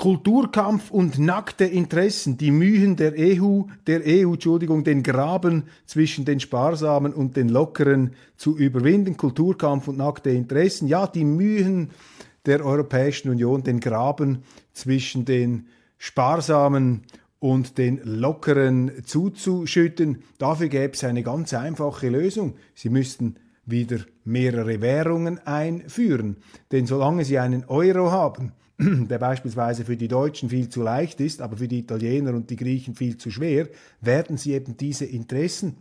Kulturkampf 0.00 0.90
und 0.90 1.18
nackte 1.18 1.66
Interessen, 1.66 2.38
die 2.38 2.50
Mühen 2.50 2.96
der 2.96 3.12
EU, 3.18 3.64
der 3.86 4.00
EU, 4.06 4.32
Entschuldigung, 4.32 4.82
den 4.82 5.02
Graben 5.02 5.64
zwischen 5.84 6.24
den 6.24 6.40
Sparsamen 6.40 7.12
und 7.12 7.36
den 7.36 7.50
Lockeren 7.50 8.14
zu 8.38 8.56
überwinden. 8.56 9.18
Kulturkampf 9.18 9.88
und 9.88 9.98
nackte 9.98 10.30
Interessen, 10.30 10.88
ja, 10.88 11.06
die 11.06 11.26
Mühen 11.26 11.90
der 12.46 12.64
Europäischen 12.64 13.28
Union, 13.28 13.62
den 13.62 13.78
Graben 13.78 14.42
zwischen 14.72 15.26
den 15.26 15.66
Sparsamen 15.98 17.02
und 17.40 17.78
den 17.78 18.00
Lockeren 18.04 18.92
zuzuschütten. 19.04 20.22
Dafür 20.38 20.68
gäbe 20.68 20.92
es 20.92 21.02
eine 21.02 21.22
ganz 21.22 21.52
einfache 21.52 22.08
Lösung. 22.08 22.54
Sie 22.74 22.90
müssten 22.90 23.36
wieder 23.66 23.98
mehrere 24.24 24.80
Währungen 24.80 25.38
einführen. 25.46 26.36
Denn 26.70 26.86
solange 26.86 27.24
Sie 27.24 27.38
einen 27.38 27.64
Euro 27.64 28.12
haben, 28.12 28.52
der 28.78 29.18
beispielsweise 29.18 29.84
für 29.84 29.96
die 29.96 30.08
Deutschen 30.08 30.50
viel 30.50 30.68
zu 30.68 30.82
leicht 30.82 31.20
ist, 31.20 31.42
aber 31.42 31.56
für 31.56 31.68
die 31.68 31.80
Italiener 31.80 32.34
und 32.34 32.50
die 32.50 32.56
Griechen 32.56 32.94
viel 32.94 33.16
zu 33.16 33.30
schwer, 33.30 33.68
werden 34.00 34.36
sie 34.36 34.52
eben 34.52 34.76
diese 34.76 35.04
Interessen 35.04 35.76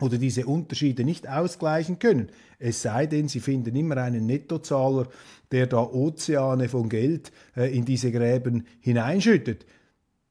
oder 0.00 0.18
diese 0.18 0.46
Unterschiede 0.46 1.04
nicht 1.04 1.28
ausgleichen 1.28 1.98
können. 1.98 2.28
Es 2.58 2.82
sei 2.82 3.06
denn, 3.06 3.28
sie 3.28 3.40
finden 3.40 3.74
immer 3.74 3.96
einen 3.96 4.26
Nettozahler, 4.26 5.08
der 5.50 5.66
da 5.66 5.78
Ozeane 5.82 6.68
von 6.68 6.88
Geld 6.88 7.32
äh, 7.56 7.74
in 7.74 7.84
diese 7.84 8.12
Gräben 8.12 8.66
hineinschüttet. 8.80 9.66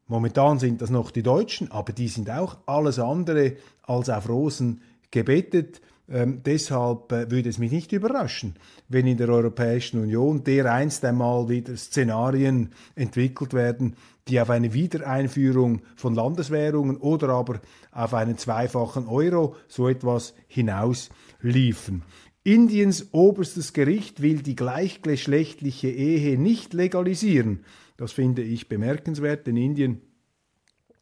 Momentan 0.07 0.59
sind 0.59 0.81
das 0.81 0.89
noch 0.89 1.11
die 1.11 1.23
Deutschen, 1.23 1.71
aber 1.71 1.91
die 1.93 2.07
sind 2.07 2.29
auch 2.29 2.57
alles 2.65 2.97
andere 2.99 3.53
als 3.83 4.09
auf 4.09 4.29
Rosen 4.29 4.81
gebettet. 5.11 5.81
Ähm, 6.09 6.41
deshalb 6.45 7.11
äh, 7.11 7.29
würde 7.29 7.49
es 7.49 7.57
mich 7.57 7.71
nicht 7.71 7.91
überraschen, 7.91 8.55
wenn 8.87 9.05
in 9.07 9.17
der 9.17 9.27
Europäischen 9.27 10.01
Union 10.01 10.45
dereinst 10.45 11.03
einmal 11.03 11.49
wieder 11.49 11.75
Szenarien 11.75 12.71
entwickelt 12.95 13.53
werden, 13.53 13.97
die 14.29 14.39
auf 14.39 14.49
eine 14.49 14.73
Wiedereinführung 14.73 15.81
von 15.97 16.15
Landeswährungen 16.15 16.95
oder 16.95 17.29
aber 17.29 17.59
auf 17.91 18.13
einen 18.13 18.37
zweifachen 18.37 19.07
Euro 19.07 19.55
so 19.67 19.89
etwas 19.89 20.33
hinausliefen. 20.47 22.03
Indiens 22.43 23.07
oberstes 23.11 23.73
Gericht 23.73 24.21
will 24.21 24.41
die 24.41 24.55
gleichgeschlechtliche 24.55 25.89
Ehe 25.89 26.39
nicht 26.39 26.73
legalisieren. 26.73 27.65
Das 27.97 28.11
finde 28.11 28.43
ich 28.43 28.69
bemerkenswert, 28.69 29.47
denn 29.47 29.57
Indien 29.57 30.01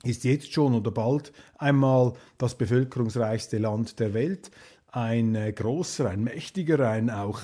ist 0.03 0.23
jetzt 0.23 0.53
schon 0.53 0.73
oder 0.73 0.91
bald 0.91 1.33
einmal 1.57 2.13
das 2.37 2.57
bevölkerungsreichste 2.57 3.57
Land 3.57 3.99
der 3.99 4.13
Welt 4.13 4.51
ein 4.87 5.35
äh, 5.35 5.51
großer, 5.51 6.09
ein 6.09 6.23
mächtiger, 6.23 6.89
ein 6.89 7.09
auch 7.09 7.41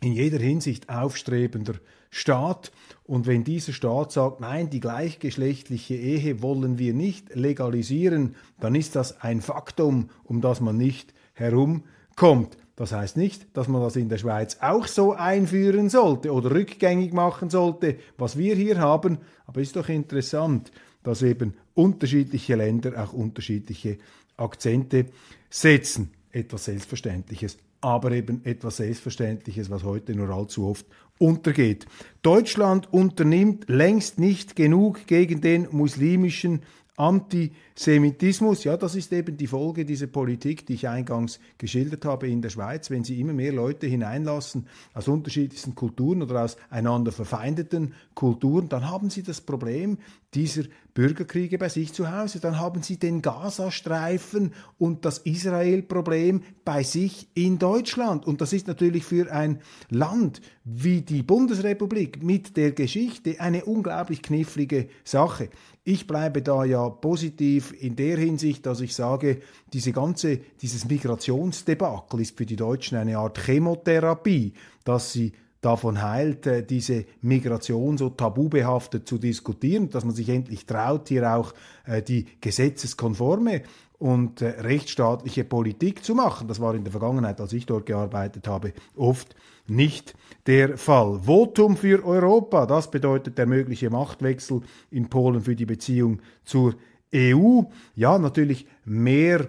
in 0.00 0.12
jeder 0.12 0.38
Hinsicht 0.38 0.88
aufstrebender 0.88 1.74
Staat. 2.10 2.72
Und 3.04 3.26
wenn 3.26 3.44
dieser 3.44 3.72
Staat 3.72 4.12
sagt, 4.12 4.40
nein, 4.40 4.70
die 4.70 4.80
gleichgeschlechtliche 4.80 5.94
Ehe 5.94 6.42
wollen 6.42 6.78
wir 6.78 6.92
nicht 6.92 7.34
legalisieren, 7.34 8.34
dann 8.60 8.74
ist 8.74 8.96
das 8.96 9.20
ein 9.20 9.40
Faktum, 9.40 10.10
um 10.24 10.40
das 10.40 10.60
man 10.60 10.76
nicht 10.76 11.14
herumkommt. 11.34 12.56
Das 12.76 12.92
heißt 12.92 13.16
nicht, 13.16 13.56
dass 13.56 13.68
man 13.68 13.82
das 13.82 13.96
in 13.96 14.08
der 14.08 14.18
Schweiz 14.18 14.58
auch 14.60 14.86
so 14.86 15.12
einführen 15.12 15.88
sollte 15.88 16.32
oder 16.32 16.50
rückgängig 16.50 17.12
machen 17.12 17.48
sollte, 17.48 17.96
was 18.18 18.36
wir 18.36 18.56
hier 18.56 18.78
haben. 18.78 19.18
Aber 19.46 19.60
ist 19.60 19.76
doch 19.76 19.88
interessant, 19.88 20.72
dass 21.04 21.22
eben 21.22 21.54
unterschiedliche 21.74 22.56
Länder 22.56 23.02
auch 23.02 23.12
unterschiedliche 23.12 23.98
Akzente 24.36 25.06
setzen 25.50 26.10
etwas 26.32 26.64
Selbstverständliches, 26.64 27.58
aber 27.80 28.10
eben 28.10 28.44
etwas 28.44 28.78
Selbstverständliches, 28.78 29.70
was 29.70 29.84
heute 29.84 30.14
nur 30.14 30.30
allzu 30.30 30.66
oft 30.66 30.86
untergeht. 31.18 31.86
Deutschland 32.22 32.92
unternimmt 32.92 33.68
längst 33.68 34.18
nicht 34.18 34.56
genug 34.56 35.06
gegen 35.06 35.40
den 35.40 35.68
muslimischen 35.70 36.62
Antisemitismus, 36.96 38.62
ja, 38.62 38.76
das 38.76 38.94
ist 38.94 39.12
eben 39.12 39.36
die 39.36 39.48
Folge 39.48 39.84
dieser 39.84 40.06
Politik, 40.06 40.64
die 40.66 40.74
ich 40.74 40.88
eingangs 40.88 41.40
geschildert 41.58 42.04
habe 42.04 42.28
in 42.28 42.40
der 42.40 42.50
Schweiz. 42.50 42.88
Wenn 42.88 43.02
Sie 43.02 43.18
immer 43.18 43.32
mehr 43.32 43.52
Leute 43.52 43.88
hineinlassen 43.88 44.68
aus 44.92 45.08
unterschiedlichsten 45.08 45.74
Kulturen 45.74 46.22
oder 46.22 46.44
aus 46.44 46.56
einander 46.70 47.10
verfeindeten 47.10 47.94
Kulturen, 48.14 48.68
dann 48.68 48.88
haben 48.88 49.10
Sie 49.10 49.24
das 49.24 49.40
Problem 49.40 49.98
dieser 50.34 50.64
Bürgerkriege 50.94 51.58
bei 51.58 51.68
sich 51.68 51.92
zu 51.92 52.10
Hause. 52.10 52.40
Dann 52.40 52.58
haben 52.60 52.82
Sie 52.82 52.98
den 52.98 53.20
Gazastreifen 53.20 54.52
und 54.78 55.04
das 55.04 55.18
Israel-Problem 55.18 56.42
bei 56.64 56.82
sich 56.82 57.28
in 57.34 57.58
Deutschland. 57.58 58.26
Und 58.26 58.40
das 58.40 58.52
ist 58.52 58.68
natürlich 58.68 59.04
für 59.04 59.30
ein 59.32 59.60
Land 59.90 60.40
wie 60.64 61.02
die 61.02 61.22
Bundesrepublik 61.22 62.22
mit 62.22 62.56
der 62.56 62.72
Geschichte 62.72 63.40
eine 63.40 63.64
unglaublich 63.64 64.22
knifflige 64.22 64.88
Sache. 65.04 65.50
Ich 65.82 66.06
bleibe 66.06 66.40
da 66.40 66.64
ja 66.64 66.88
positiv 66.88 67.74
in 67.78 67.96
der 67.96 68.16
Hinsicht, 68.16 68.64
dass 68.64 68.80
ich 68.80 68.94
sage, 68.94 69.40
diese 69.72 69.92
ganze, 69.92 70.38
dieses 70.62 70.86
Migrationsdebakel 70.86 72.20
ist 72.20 72.38
für 72.38 72.46
die 72.46 72.56
Deutschen 72.56 72.96
eine 72.96 73.18
Art 73.18 73.38
Chemotherapie, 73.38 74.54
dass 74.84 75.12
sie 75.12 75.32
davon 75.64 76.02
heilt, 76.02 76.46
äh, 76.46 76.64
diese 76.64 77.06
Migration 77.22 77.96
so 77.98 78.10
tabubehaftet 78.10 79.08
zu 79.08 79.18
diskutieren, 79.18 79.90
dass 79.90 80.04
man 80.04 80.14
sich 80.14 80.28
endlich 80.28 80.66
traut, 80.66 81.08
hier 81.08 81.34
auch 81.34 81.54
äh, 81.86 82.02
die 82.02 82.26
gesetzeskonforme 82.40 83.62
und 83.98 84.42
äh, 84.42 84.60
rechtsstaatliche 84.60 85.44
Politik 85.44 86.04
zu 86.04 86.14
machen. 86.14 86.48
Das 86.48 86.60
war 86.60 86.74
in 86.74 86.84
der 86.84 86.92
Vergangenheit, 86.92 87.40
als 87.40 87.52
ich 87.52 87.66
dort 87.66 87.86
gearbeitet 87.86 88.46
habe, 88.48 88.72
oft 88.96 89.34
nicht 89.66 90.14
der 90.46 90.76
Fall. 90.76 91.20
Votum 91.22 91.76
für 91.76 92.04
Europa, 92.04 92.66
das 92.66 92.90
bedeutet 92.90 93.38
der 93.38 93.46
mögliche 93.46 93.90
Machtwechsel 93.90 94.60
in 94.90 95.08
Polen 95.08 95.40
für 95.40 95.56
die 95.56 95.66
Beziehung 95.66 96.20
zur 96.44 96.74
EU. 97.14 97.62
Ja, 97.94 98.18
natürlich 98.18 98.66
mehr 98.84 99.48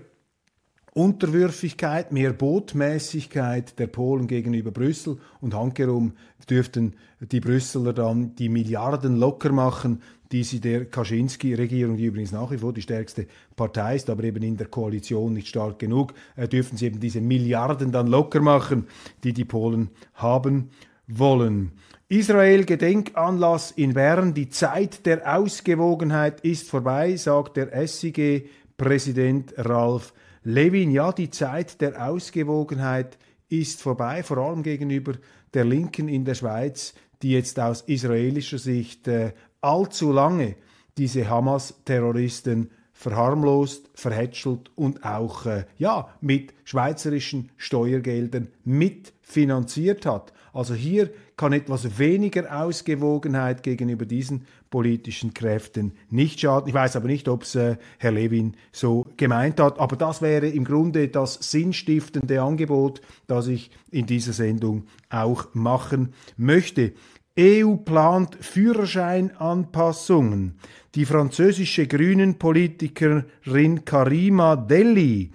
Unterwürfigkeit, 0.97 2.13
mehr 2.13 2.31
Botmäßigkeit 2.31 3.77
der 3.79 3.87
Polen 3.87 4.27
gegenüber 4.27 4.71
Brüssel 4.71 5.17
und 5.41 5.53
handkerum 5.53 6.13
dürften 6.49 6.93
die 7.19 7.41
Brüsseler 7.41 7.91
dann 7.91 8.33
die 8.37 8.47
Milliarden 8.47 9.17
locker 9.17 9.51
machen, 9.51 10.01
die 10.31 10.45
sie 10.45 10.61
der 10.61 10.85
Kaczynski-Regierung, 10.85 11.97
die 11.97 12.05
übrigens 12.05 12.31
nach 12.31 12.49
wie 12.49 12.59
vor 12.59 12.71
die 12.71 12.81
stärkste 12.81 13.27
Partei 13.57 13.97
ist, 13.97 14.09
aber 14.09 14.23
eben 14.23 14.41
in 14.41 14.55
der 14.55 14.67
Koalition 14.67 15.33
nicht 15.33 15.49
stark 15.49 15.79
genug, 15.79 16.13
äh, 16.37 16.47
dürfen 16.47 16.77
sie 16.77 16.85
eben 16.85 17.01
diese 17.01 17.19
Milliarden 17.19 17.91
dann 17.91 18.07
locker 18.07 18.39
machen, 18.39 18.87
die 19.25 19.33
die 19.33 19.43
Polen 19.43 19.89
haben 20.13 20.69
wollen. 21.07 21.73
Israel 22.07 22.63
Gedenkanlass 22.63 23.71
in 23.71 23.95
Bern. 23.95 24.33
Die 24.33 24.47
Zeit 24.47 25.05
der 25.05 25.35
Ausgewogenheit 25.37 26.39
ist 26.39 26.69
vorbei, 26.69 27.17
sagt 27.17 27.57
der 27.57 27.85
SIG-Präsident 27.85 29.55
Ralf 29.57 30.13
Levin. 30.45 30.91
Ja, 30.91 31.11
die 31.11 31.31
Zeit 31.31 31.81
der 31.81 32.07
Ausgewogenheit 32.07 33.17
ist 33.49 33.81
vorbei, 33.81 34.21
vor 34.21 34.37
allem 34.37 34.61
gegenüber 34.61 35.13
der 35.53 35.65
Linken 35.65 36.07
in 36.07 36.23
der 36.23 36.35
Schweiz, 36.35 36.93
die 37.21 37.31
jetzt 37.31 37.59
aus 37.59 37.81
israelischer 37.81 38.59
Sicht 38.59 39.07
äh, 39.07 39.33
allzu 39.61 40.11
lange 40.11 40.55
diese 40.97 41.27
Hamas-Terroristen 41.27 42.69
verharmlost, 42.93 43.89
verhätschelt 43.95 44.71
und 44.75 45.03
auch 45.03 45.47
äh, 45.47 45.65
ja, 45.79 46.09
mit 46.21 46.53
schweizerischen 46.63 47.51
Steuergeldern 47.57 48.49
mitfinanziert 48.63 50.05
hat. 50.05 50.31
Also 50.53 50.75
hier 50.75 51.09
kann 51.37 51.53
etwas 51.53 51.99
weniger 51.99 52.63
Ausgewogenheit 52.63 53.63
gegenüber 53.63 54.05
diesen 54.05 54.45
politischen 54.69 55.33
Kräften 55.33 55.93
nicht 56.09 56.39
schaden. 56.39 56.69
Ich 56.69 56.73
weiß 56.73 56.95
aber 56.95 57.07
nicht, 57.07 57.27
ob 57.27 57.43
es 57.43 57.55
äh, 57.55 57.75
Herr 57.97 58.11
Levin 58.11 58.55
so 58.71 59.05
gemeint 59.17 59.59
hat, 59.59 59.79
aber 59.79 59.95
das 59.95 60.21
wäre 60.21 60.47
im 60.47 60.63
Grunde 60.63 61.07
das 61.09 61.33
sinnstiftende 61.35 62.41
Angebot, 62.41 63.01
das 63.27 63.47
ich 63.47 63.71
in 63.91 64.05
dieser 64.05 64.33
Sendung 64.33 64.85
auch 65.09 65.53
machen 65.53 66.13
möchte. 66.37 66.93
EU 67.37 67.75
plant 67.75 68.37
Führerscheinanpassungen. 68.39 70.57
Die 70.95 71.05
französische 71.05 71.85
Grünen-Politikerin 71.85 73.83
Karima 73.83 74.55
Delli 74.55 75.31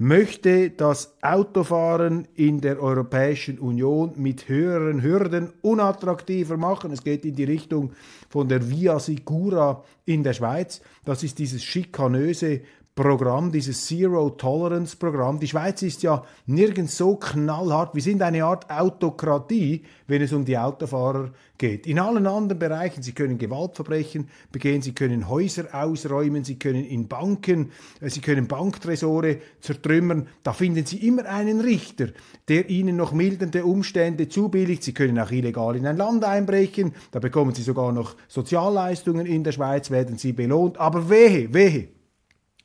möchte 0.00 0.70
das 0.70 1.14
Autofahren 1.20 2.26
in 2.34 2.62
der 2.62 2.82
Europäischen 2.82 3.58
Union 3.58 4.14
mit 4.16 4.48
höheren 4.48 5.02
Hürden 5.02 5.52
unattraktiver 5.60 6.56
machen. 6.56 6.90
Es 6.90 7.04
geht 7.04 7.26
in 7.26 7.34
die 7.34 7.44
Richtung 7.44 7.92
von 8.30 8.48
der 8.48 8.70
Via 8.70 8.98
Sicura 8.98 9.84
in 10.06 10.22
der 10.22 10.32
Schweiz. 10.32 10.80
Das 11.04 11.22
ist 11.22 11.38
dieses 11.38 11.62
schikanöse 11.62 12.62
Programm, 12.94 13.50
dieses 13.52 13.86
Zero 13.86 14.30
Tolerance 14.30 14.96
Programm. 14.96 15.38
Die 15.38 15.46
Schweiz 15.46 15.80
ist 15.80 16.02
ja 16.02 16.24
nirgends 16.46 16.96
so 16.96 17.16
knallhart. 17.16 17.94
Wir 17.94 18.02
sind 18.02 18.20
eine 18.20 18.44
Art 18.44 18.68
Autokratie, 18.68 19.84
wenn 20.06 20.20
es 20.20 20.32
um 20.32 20.44
die 20.44 20.58
Autofahrer 20.58 21.30
geht. 21.56 21.86
In 21.86 21.98
allen 22.00 22.26
anderen 22.26 22.58
Bereichen, 22.58 23.02
sie 23.02 23.12
können 23.12 23.38
Gewaltverbrechen 23.38 24.28
begehen, 24.50 24.82
sie 24.82 24.92
können 24.92 25.28
Häuser 25.28 25.66
ausräumen, 25.72 26.42
sie 26.42 26.58
können 26.58 26.84
in 26.84 27.06
Banken, 27.06 27.70
äh, 28.00 28.10
sie 28.10 28.20
können 28.20 28.48
Banktresore 28.48 29.38
zertrümmern. 29.60 30.26
Da 30.42 30.52
finden 30.52 30.84
sie 30.84 31.06
immer 31.06 31.26
einen 31.26 31.60
Richter, 31.60 32.08
der 32.48 32.68
ihnen 32.68 32.96
noch 32.96 33.12
mildernde 33.12 33.64
Umstände 33.64 34.28
zubilligt. 34.28 34.82
Sie 34.82 34.94
können 34.94 35.18
auch 35.18 35.30
illegal 35.30 35.76
in 35.76 35.86
ein 35.86 35.96
Land 35.96 36.24
einbrechen, 36.24 36.92
da 37.12 37.20
bekommen 37.20 37.54
sie 37.54 37.62
sogar 37.62 37.92
noch 37.92 38.16
Sozialleistungen 38.26 39.26
in 39.26 39.44
der 39.44 39.52
Schweiz, 39.52 39.90
werden 39.90 40.18
sie 40.18 40.32
belohnt. 40.32 40.78
Aber 40.78 41.08
wehe, 41.08 41.54
wehe 41.54 41.99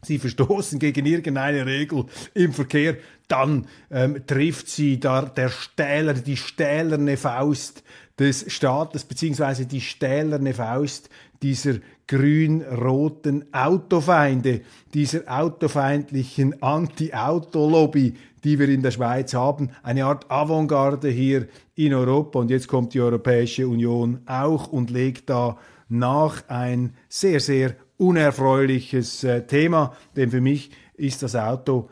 sie 0.05 0.19
verstoßen 0.19 0.79
gegen 0.79 1.05
irgendeine 1.05 1.65
Regel 1.65 2.05
im 2.33 2.53
Verkehr, 2.53 2.97
dann 3.27 3.67
ähm, 3.91 4.25
trifft 4.25 4.69
sie 4.69 4.99
da 4.99 5.23
der 5.23 5.49
Stähler, 5.49 6.13
die 6.13 6.37
stählerne 6.37 7.17
Faust 7.17 7.83
des 8.19 8.51
Staates, 8.51 9.03
beziehungsweise 9.03 9.65
die 9.65 9.81
stählerne 9.81 10.53
Faust 10.53 11.09
dieser 11.41 11.75
grün-roten 12.07 13.45
Autofeinde, 13.51 14.61
dieser 14.93 15.21
autofeindlichen 15.27 16.61
Anti-Auto-Lobby, 16.61 18.13
die 18.43 18.59
wir 18.59 18.69
in 18.69 18.83
der 18.83 18.91
Schweiz 18.91 19.33
haben. 19.33 19.71
Eine 19.81 20.05
Art 20.05 20.29
Avantgarde 20.29 21.09
hier 21.09 21.47
in 21.75 21.93
Europa. 21.93 22.39
Und 22.39 22.51
jetzt 22.51 22.67
kommt 22.67 22.93
die 22.93 23.01
Europäische 23.01 23.67
Union 23.67 24.21
auch 24.27 24.67
und 24.67 24.91
legt 24.91 25.29
da 25.29 25.57
nach 25.89 26.47
ein 26.47 26.93
sehr, 27.09 27.39
sehr 27.39 27.75
unerfreuliches 27.97 29.23
äh, 29.23 29.45
Thema, 29.45 29.95
denn 30.15 30.31
für 30.31 30.41
mich 30.41 30.71
ist 30.95 31.23
das 31.23 31.35
Auto 31.35 31.89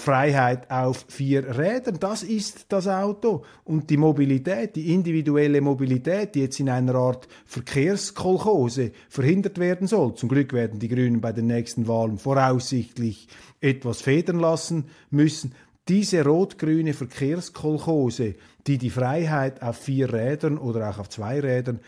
Freiheit 0.00 0.70
auf 0.70 1.04
vier 1.08 1.58
Rädern, 1.58 1.98
das 2.00 2.22
ist 2.22 2.66
das 2.70 2.88
Auto. 2.88 3.44
Und 3.64 3.90
die 3.90 3.96
Mobilität, 3.96 4.76
die 4.76 4.94
individuelle 4.94 5.60
Mobilität, 5.60 6.34
die 6.34 6.40
jetzt 6.40 6.58
in 6.58 6.70
einer 6.70 6.94
Art 6.94 7.28
Verkehrskolchose 7.44 8.92
verhindert 9.08 9.58
werden 9.58 9.86
soll. 9.86 10.14
Zum 10.14 10.28
Glück 10.28 10.52
werden 10.52 10.78
die 10.78 10.88
Grünen 10.88 11.20
bei 11.20 11.32
den 11.32 11.46
nächsten 11.46 11.86
Wahlen 11.86 12.18
voraussichtlich 12.18 13.28
etwas 13.60 14.00
federn 14.00 14.38
lassen 14.38 14.86
müssen. 15.10 15.54
Diese 15.88 16.24
rot-grüne 16.24 16.94
Verkehrskolchose, 16.94 18.36
die 18.66 18.78
die 18.78 18.90
Freiheit 18.90 19.62
auf 19.62 19.76
vier 19.76 20.12
Rädern 20.12 20.56
oder 20.56 20.88
auch 20.88 20.98
auf 20.98 21.08
zwei 21.08 21.40
Rädern 21.40 21.80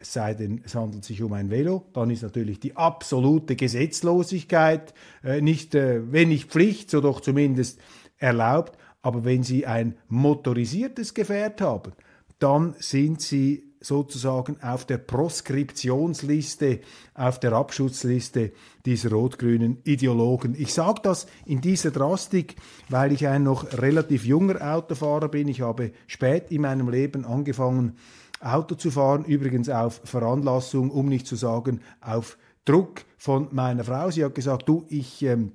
es 0.00 0.14
sei 0.14 0.32
denn, 0.32 0.62
es 0.64 0.74
handelt 0.74 1.04
sich 1.04 1.22
um 1.22 1.34
ein 1.34 1.50
Velo, 1.50 1.84
dann 1.92 2.10
ist 2.10 2.22
natürlich 2.22 2.58
die 2.58 2.74
absolute 2.74 3.54
Gesetzlosigkeit 3.54 4.94
äh, 5.22 5.42
nicht, 5.42 5.74
äh, 5.74 6.10
wenn 6.10 6.30
nicht 6.30 6.50
Pflicht, 6.50 6.90
so 6.90 7.02
doch 7.02 7.20
zumindest 7.20 7.78
erlaubt. 8.16 8.78
Aber 9.02 9.24
wenn 9.24 9.42
Sie 9.42 9.66
ein 9.66 9.94
motorisiertes 10.08 11.12
Gefährt 11.14 11.60
haben, 11.60 11.92
dann 12.38 12.74
sind 12.78 13.20
Sie 13.20 13.70
sozusagen 13.80 14.62
auf 14.62 14.84
der 14.86 14.98
Proskriptionsliste, 14.98 16.80
auf 17.14 17.40
der 17.40 17.52
Abschutzliste 17.52 18.52
dieser 18.84 19.10
rot-grünen 19.10 19.78
Ideologen. 19.84 20.54
Ich 20.58 20.72
sage 20.74 21.00
das 21.02 21.26
in 21.46 21.60
dieser 21.60 21.90
Drastik, 21.90 22.56
weil 22.88 23.12
ich 23.12 23.26
ein 23.26 23.42
noch 23.42 23.72
relativ 23.78 24.24
junger 24.24 24.74
Autofahrer 24.74 25.28
bin. 25.28 25.48
Ich 25.48 25.62
habe 25.62 25.92
spät 26.06 26.50
in 26.50 26.62
meinem 26.62 26.90
Leben 26.90 27.24
angefangen, 27.24 27.96
Auto 28.40 28.74
zu 28.74 28.90
fahren, 28.90 29.24
übrigens 29.24 29.68
auf 29.68 30.00
Veranlassung, 30.04 30.90
um 30.90 31.06
nicht 31.06 31.26
zu 31.26 31.36
sagen 31.36 31.80
auf 32.00 32.38
Druck 32.64 33.04
von 33.16 33.48
meiner 33.50 33.84
Frau. 33.84 34.10
Sie 34.10 34.24
hat 34.24 34.34
gesagt, 34.34 34.68
du, 34.68 34.84
ich 34.88 35.22
ähm, 35.22 35.52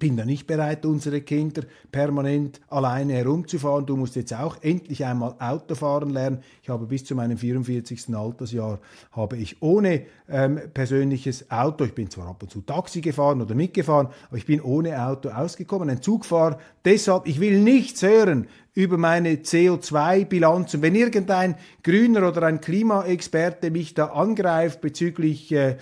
bin 0.00 0.16
da 0.16 0.24
nicht 0.24 0.48
bereit, 0.48 0.84
unsere 0.84 1.20
Kinder 1.20 1.62
permanent 1.92 2.60
alleine 2.68 3.12
herumzufahren. 3.12 3.86
Du 3.86 3.96
musst 3.96 4.16
jetzt 4.16 4.34
auch 4.34 4.56
endlich 4.62 5.04
einmal 5.04 5.36
Auto 5.38 5.76
fahren 5.76 6.10
lernen. 6.10 6.38
Ich 6.62 6.70
habe 6.70 6.86
bis 6.86 7.04
zu 7.04 7.14
meinem 7.14 7.38
44. 7.38 8.12
Altersjahr 8.12 8.80
habe 9.12 9.36
ich 9.36 9.62
ohne 9.62 10.06
ähm, 10.28 10.58
persönliches 10.74 11.50
Auto, 11.50 11.84
ich 11.84 11.94
bin 11.94 12.10
zwar 12.10 12.28
ab 12.28 12.42
und 12.42 12.50
zu 12.50 12.62
Taxi 12.62 13.00
gefahren 13.00 13.42
oder 13.42 13.54
mitgefahren, 13.54 14.08
aber 14.28 14.38
ich 14.38 14.46
bin 14.46 14.60
ohne 14.60 15.06
Auto 15.06 15.28
ausgekommen, 15.28 15.90
ein 15.90 16.02
Zugfahrer. 16.02 16.58
Deshalb, 16.84 17.28
ich 17.28 17.38
will 17.38 17.60
nichts 17.60 18.02
hören 18.02 18.48
über 18.72 18.96
meine 18.96 19.34
CO2-Bilanz. 19.34 20.74
Und 20.74 20.82
wenn 20.82 20.94
irgendein 20.94 21.56
Grüner 21.82 22.26
oder 22.26 22.44
ein 22.44 22.60
Klimaexperte 22.60 23.70
mich 23.70 23.94
da 23.94 24.06
angreift 24.06 24.80
bezüglich 24.80 25.52
äh, 25.52 25.76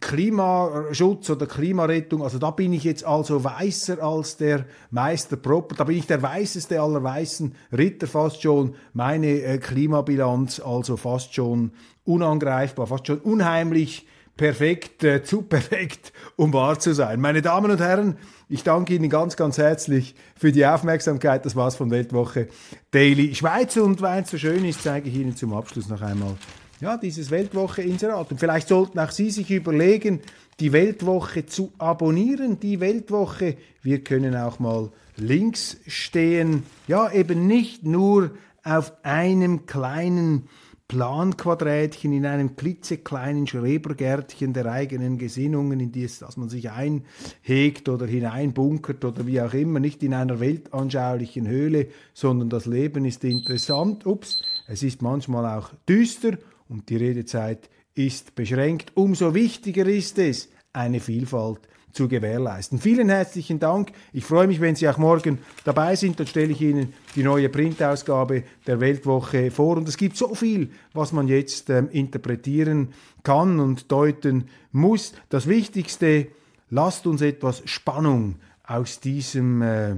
Klimaschutz 0.00 1.30
oder 1.30 1.46
Klimarettung, 1.46 2.22
also 2.22 2.38
da 2.38 2.50
bin 2.50 2.72
ich 2.72 2.84
jetzt 2.84 3.04
also 3.04 3.42
weißer 3.42 4.02
als 4.02 4.36
der 4.36 4.66
Meister 4.90 5.36
Proper, 5.36 5.74
da 5.74 5.84
bin 5.84 5.96
ich 5.96 6.06
der 6.06 6.22
weißeste 6.22 6.80
aller 6.80 7.02
weißen 7.02 7.54
Ritter 7.76 8.06
fast 8.06 8.42
schon, 8.42 8.74
meine 8.92 9.26
äh, 9.26 9.58
Klimabilanz 9.58 10.60
also 10.60 10.96
fast 10.96 11.34
schon 11.34 11.72
unangreifbar, 12.04 12.86
fast 12.86 13.06
schon 13.06 13.18
unheimlich 13.18 14.06
perfekt, 14.36 15.02
äh, 15.02 15.22
zu 15.22 15.42
perfekt, 15.42 16.12
um 16.36 16.52
wahr 16.52 16.78
zu 16.78 16.94
sein. 16.94 17.20
Meine 17.20 17.42
Damen 17.42 17.70
und 17.70 17.80
Herren, 17.80 18.18
ich 18.48 18.62
danke 18.62 18.94
Ihnen 18.94 19.08
ganz, 19.08 19.36
ganz 19.36 19.58
herzlich 19.58 20.14
für 20.36 20.52
die 20.52 20.66
Aufmerksamkeit. 20.66 21.44
Das 21.46 21.56
war's 21.56 21.74
von 21.74 21.90
Weltwoche 21.90 22.48
Daily 22.90 23.34
Schweiz 23.34 23.76
und 23.76 24.02
weil 24.02 24.22
es 24.22 24.30
so 24.30 24.38
schön 24.38 24.64
ist, 24.64 24.82
zeige 24.82 25.08
ich 25.08 25.16
Ihnen 25.16 25.34
zum 25.34 25.54
Abschluss 25.54 25.88
noch 25.88 26.02
einmal 26.02 26.36
ja, 26.80 26.96
dieses 26.96 27.30
Weltwoche-Inserat. 27.30 28.30
Und 28.30 28.38
vielleicht 28.38 28.68
sollten 28.68 28.98
auch 28.98 29.10
Sie 29.10 29.30
sich 29.30 29.50
überlegen, 29.50 30.20
die 30.60 30.72
Weltwoche 30.72 31.46
zu 31.46 31.72
abonnieren. 31.78 32.60
Die 32.60 32.80
Weltwoche, 32.80 33.56
wir 33.82 34.02
können 34.04 34.36
auch 34.36 34.58
mal 34.58 34.90
links 35.16 35.78
stehen. 35.86 36.64
Ja, 36.86 37.10
eben 37.10 37.46
nicht 37.46 37.84
nur 37.84 38.30
auf 38.62 38.92
einem 39.04 39.66
kleinen 39.66 40.48
Planquadrätchen 40.88 42.12
in 42.12 42.26
einem 42.26 42.54
klitzekleinen 42.54 43.46
Schrebergärtchen 43.48 44.52
der 44.52 44.66
eigenen 44.66 45.18
Gesinnungen, 45.18 45.80
in 45.80 45.90
das, 45.90 46.20
das 46.20 46.36
man 46.36 46.48
sich 46.48 46.70
einhegt 46.70 47.88
oder 47.88 48.06
hineinbunkert 48.06 49.04
oder 49.04 49.26
wie 49.26 49.40
auch 49.40 49.52
immer, 49.52 49.80
nicht 49.80 50.04
in 50.04 50.14
einer 50.14 50.38
weltanschaulichen 50.38 51.48
Höhle, 51.48 51.88
sondern 52.14 52.50
das 52.50 52.66
Leben 52.66 53.04
ist 53.04 53.24
interessant. 53.24 54.06
Ups, 54.06 54.38
es 54.68 54.84
ist 54.84 55.02
manchmal 55.02 55.58
auch 55.58 55.70
düster 55.88 56.38
und 56.68 56.88
die 56.88 56.96
Redezeit 56.96 57.68
ist 57.94 58.34
beschränkt. 58.34 58.92
Umso 58.94 59.34
wichtiger 59.34 59.86
ist 59.86 60.18
es, 60.18 60.48
eine 60.72 61.00
Vielfalt 61.00 61.60
zu 61.96 62.08
gewährleisten. 62.08 62.78
Vielen 62.78 63.08
herzlichen 63.08 63.58
Dank. 63.58 63.90
Ich 64.12 64.24
freue 64.24 64.46
mich, 64.46 64.60
wenn 64.60 64.76
Sie 64.76 64.86
auch 64.88 64.98
morgen 64.98 65.38
dabei 65.64 65.96
sind. 65.96 66.20
Dann 66.20 66.26
stelle 66.26 66.52
ich 66.52 66.60
Ihnen 66.60 66.92
die 67.14 67.22
neue 67.22 67.48
Printausgabe 67.48 68.44
der 68.66 68.80
Weltwoche 68.80 69.50
vor. 69.50 69.78
Und 69.78 69.88
es 69.88 69.96
gibt 69.96 70.16
so 70.16 70.34
viel, 70.34 70.70
was 70.92 71.12
man 71.12 71.26
jetzt 71.26 71.70
ähm, 71.70 71.88
interpretieren 71.90 72.92
kann 73.22 73.58
und 73.58 73.90
deuten 73.90 74.48
muss. 74.72 75.14
Das 75.30 75.48
Wichtigste, 75.48 76.28
lasst 76.68 77.06
uns 77.06 77.22
etwas 77.22 77.62
Spannung 77.64 78.36
aus 78.62 79.00
diesem 79.00 79.62
äh, 79.62 79.96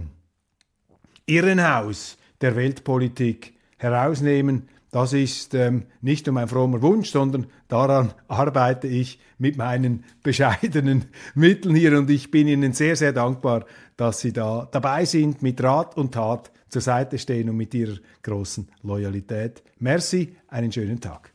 Irrenhaus 1.27 2.17
der 2.41 2.55
Weltpolitik 2.55 3.55
herausnehmen 3.77 4.69
das 4.91 5.13
ist 5.13 5.55
ähm, 5.55 5.85
nicht 6.01 6.27
nur 6.27 6.35
mein 6.35 6.49
frommer 6.49 6.81
Wunsch, 6.81 7.11
sondern 7.11 7.47
daran 7.69 8.15
arbeite 8.27 8.87
ich 8.87 9.19
mit 9.37 9.57
meinen 9.57 10.05
bescheidenen 10.23 11.07
Mitteln 11.35 11.75
hier 11.75 11.99
und 11.99 12.09
ich 12.11 12.31
bin 12.31 12.49
Ihnen 12.49 12.73
sehr, 12.73 12.97
sehr 12.97 13.13
dankbar, 13.13 13.67
dass 13.97 14.21
Sie 14.21 14.33
da 14.33 14.67
dabei 14.71 15.05
sind, 15.05 15.43
mit 15.43 15.63
Rat 15.63 15.97
und 15.97 16.13
Tat 16.13 16.51
zur 16.69 16.83
Seite 16.83 17.19
stehen 17.19 17.51
und 17.51 17.57
mit 17.57 17.75
Ihrer 17.75 17.97
großen 18.23 18.69
Loyalität. 18.83 19.63
Merci, 19.79 20.37
einen 20.49 20.73
schönen 20.73 21.01
Tag. 21.01 21.33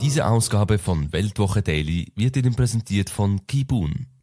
Diese 0.00 0.26
Ausgabe 0.26 0.78
von 0.78 1.12
Weltwoche 1.12 1.62
Daily 1.62 2.12
wird 2.14 2.36
Ihnen 2.36 2.54
präsentiert 2.54 3.10
von 3.10 3.46
Kibun 3.46 4.06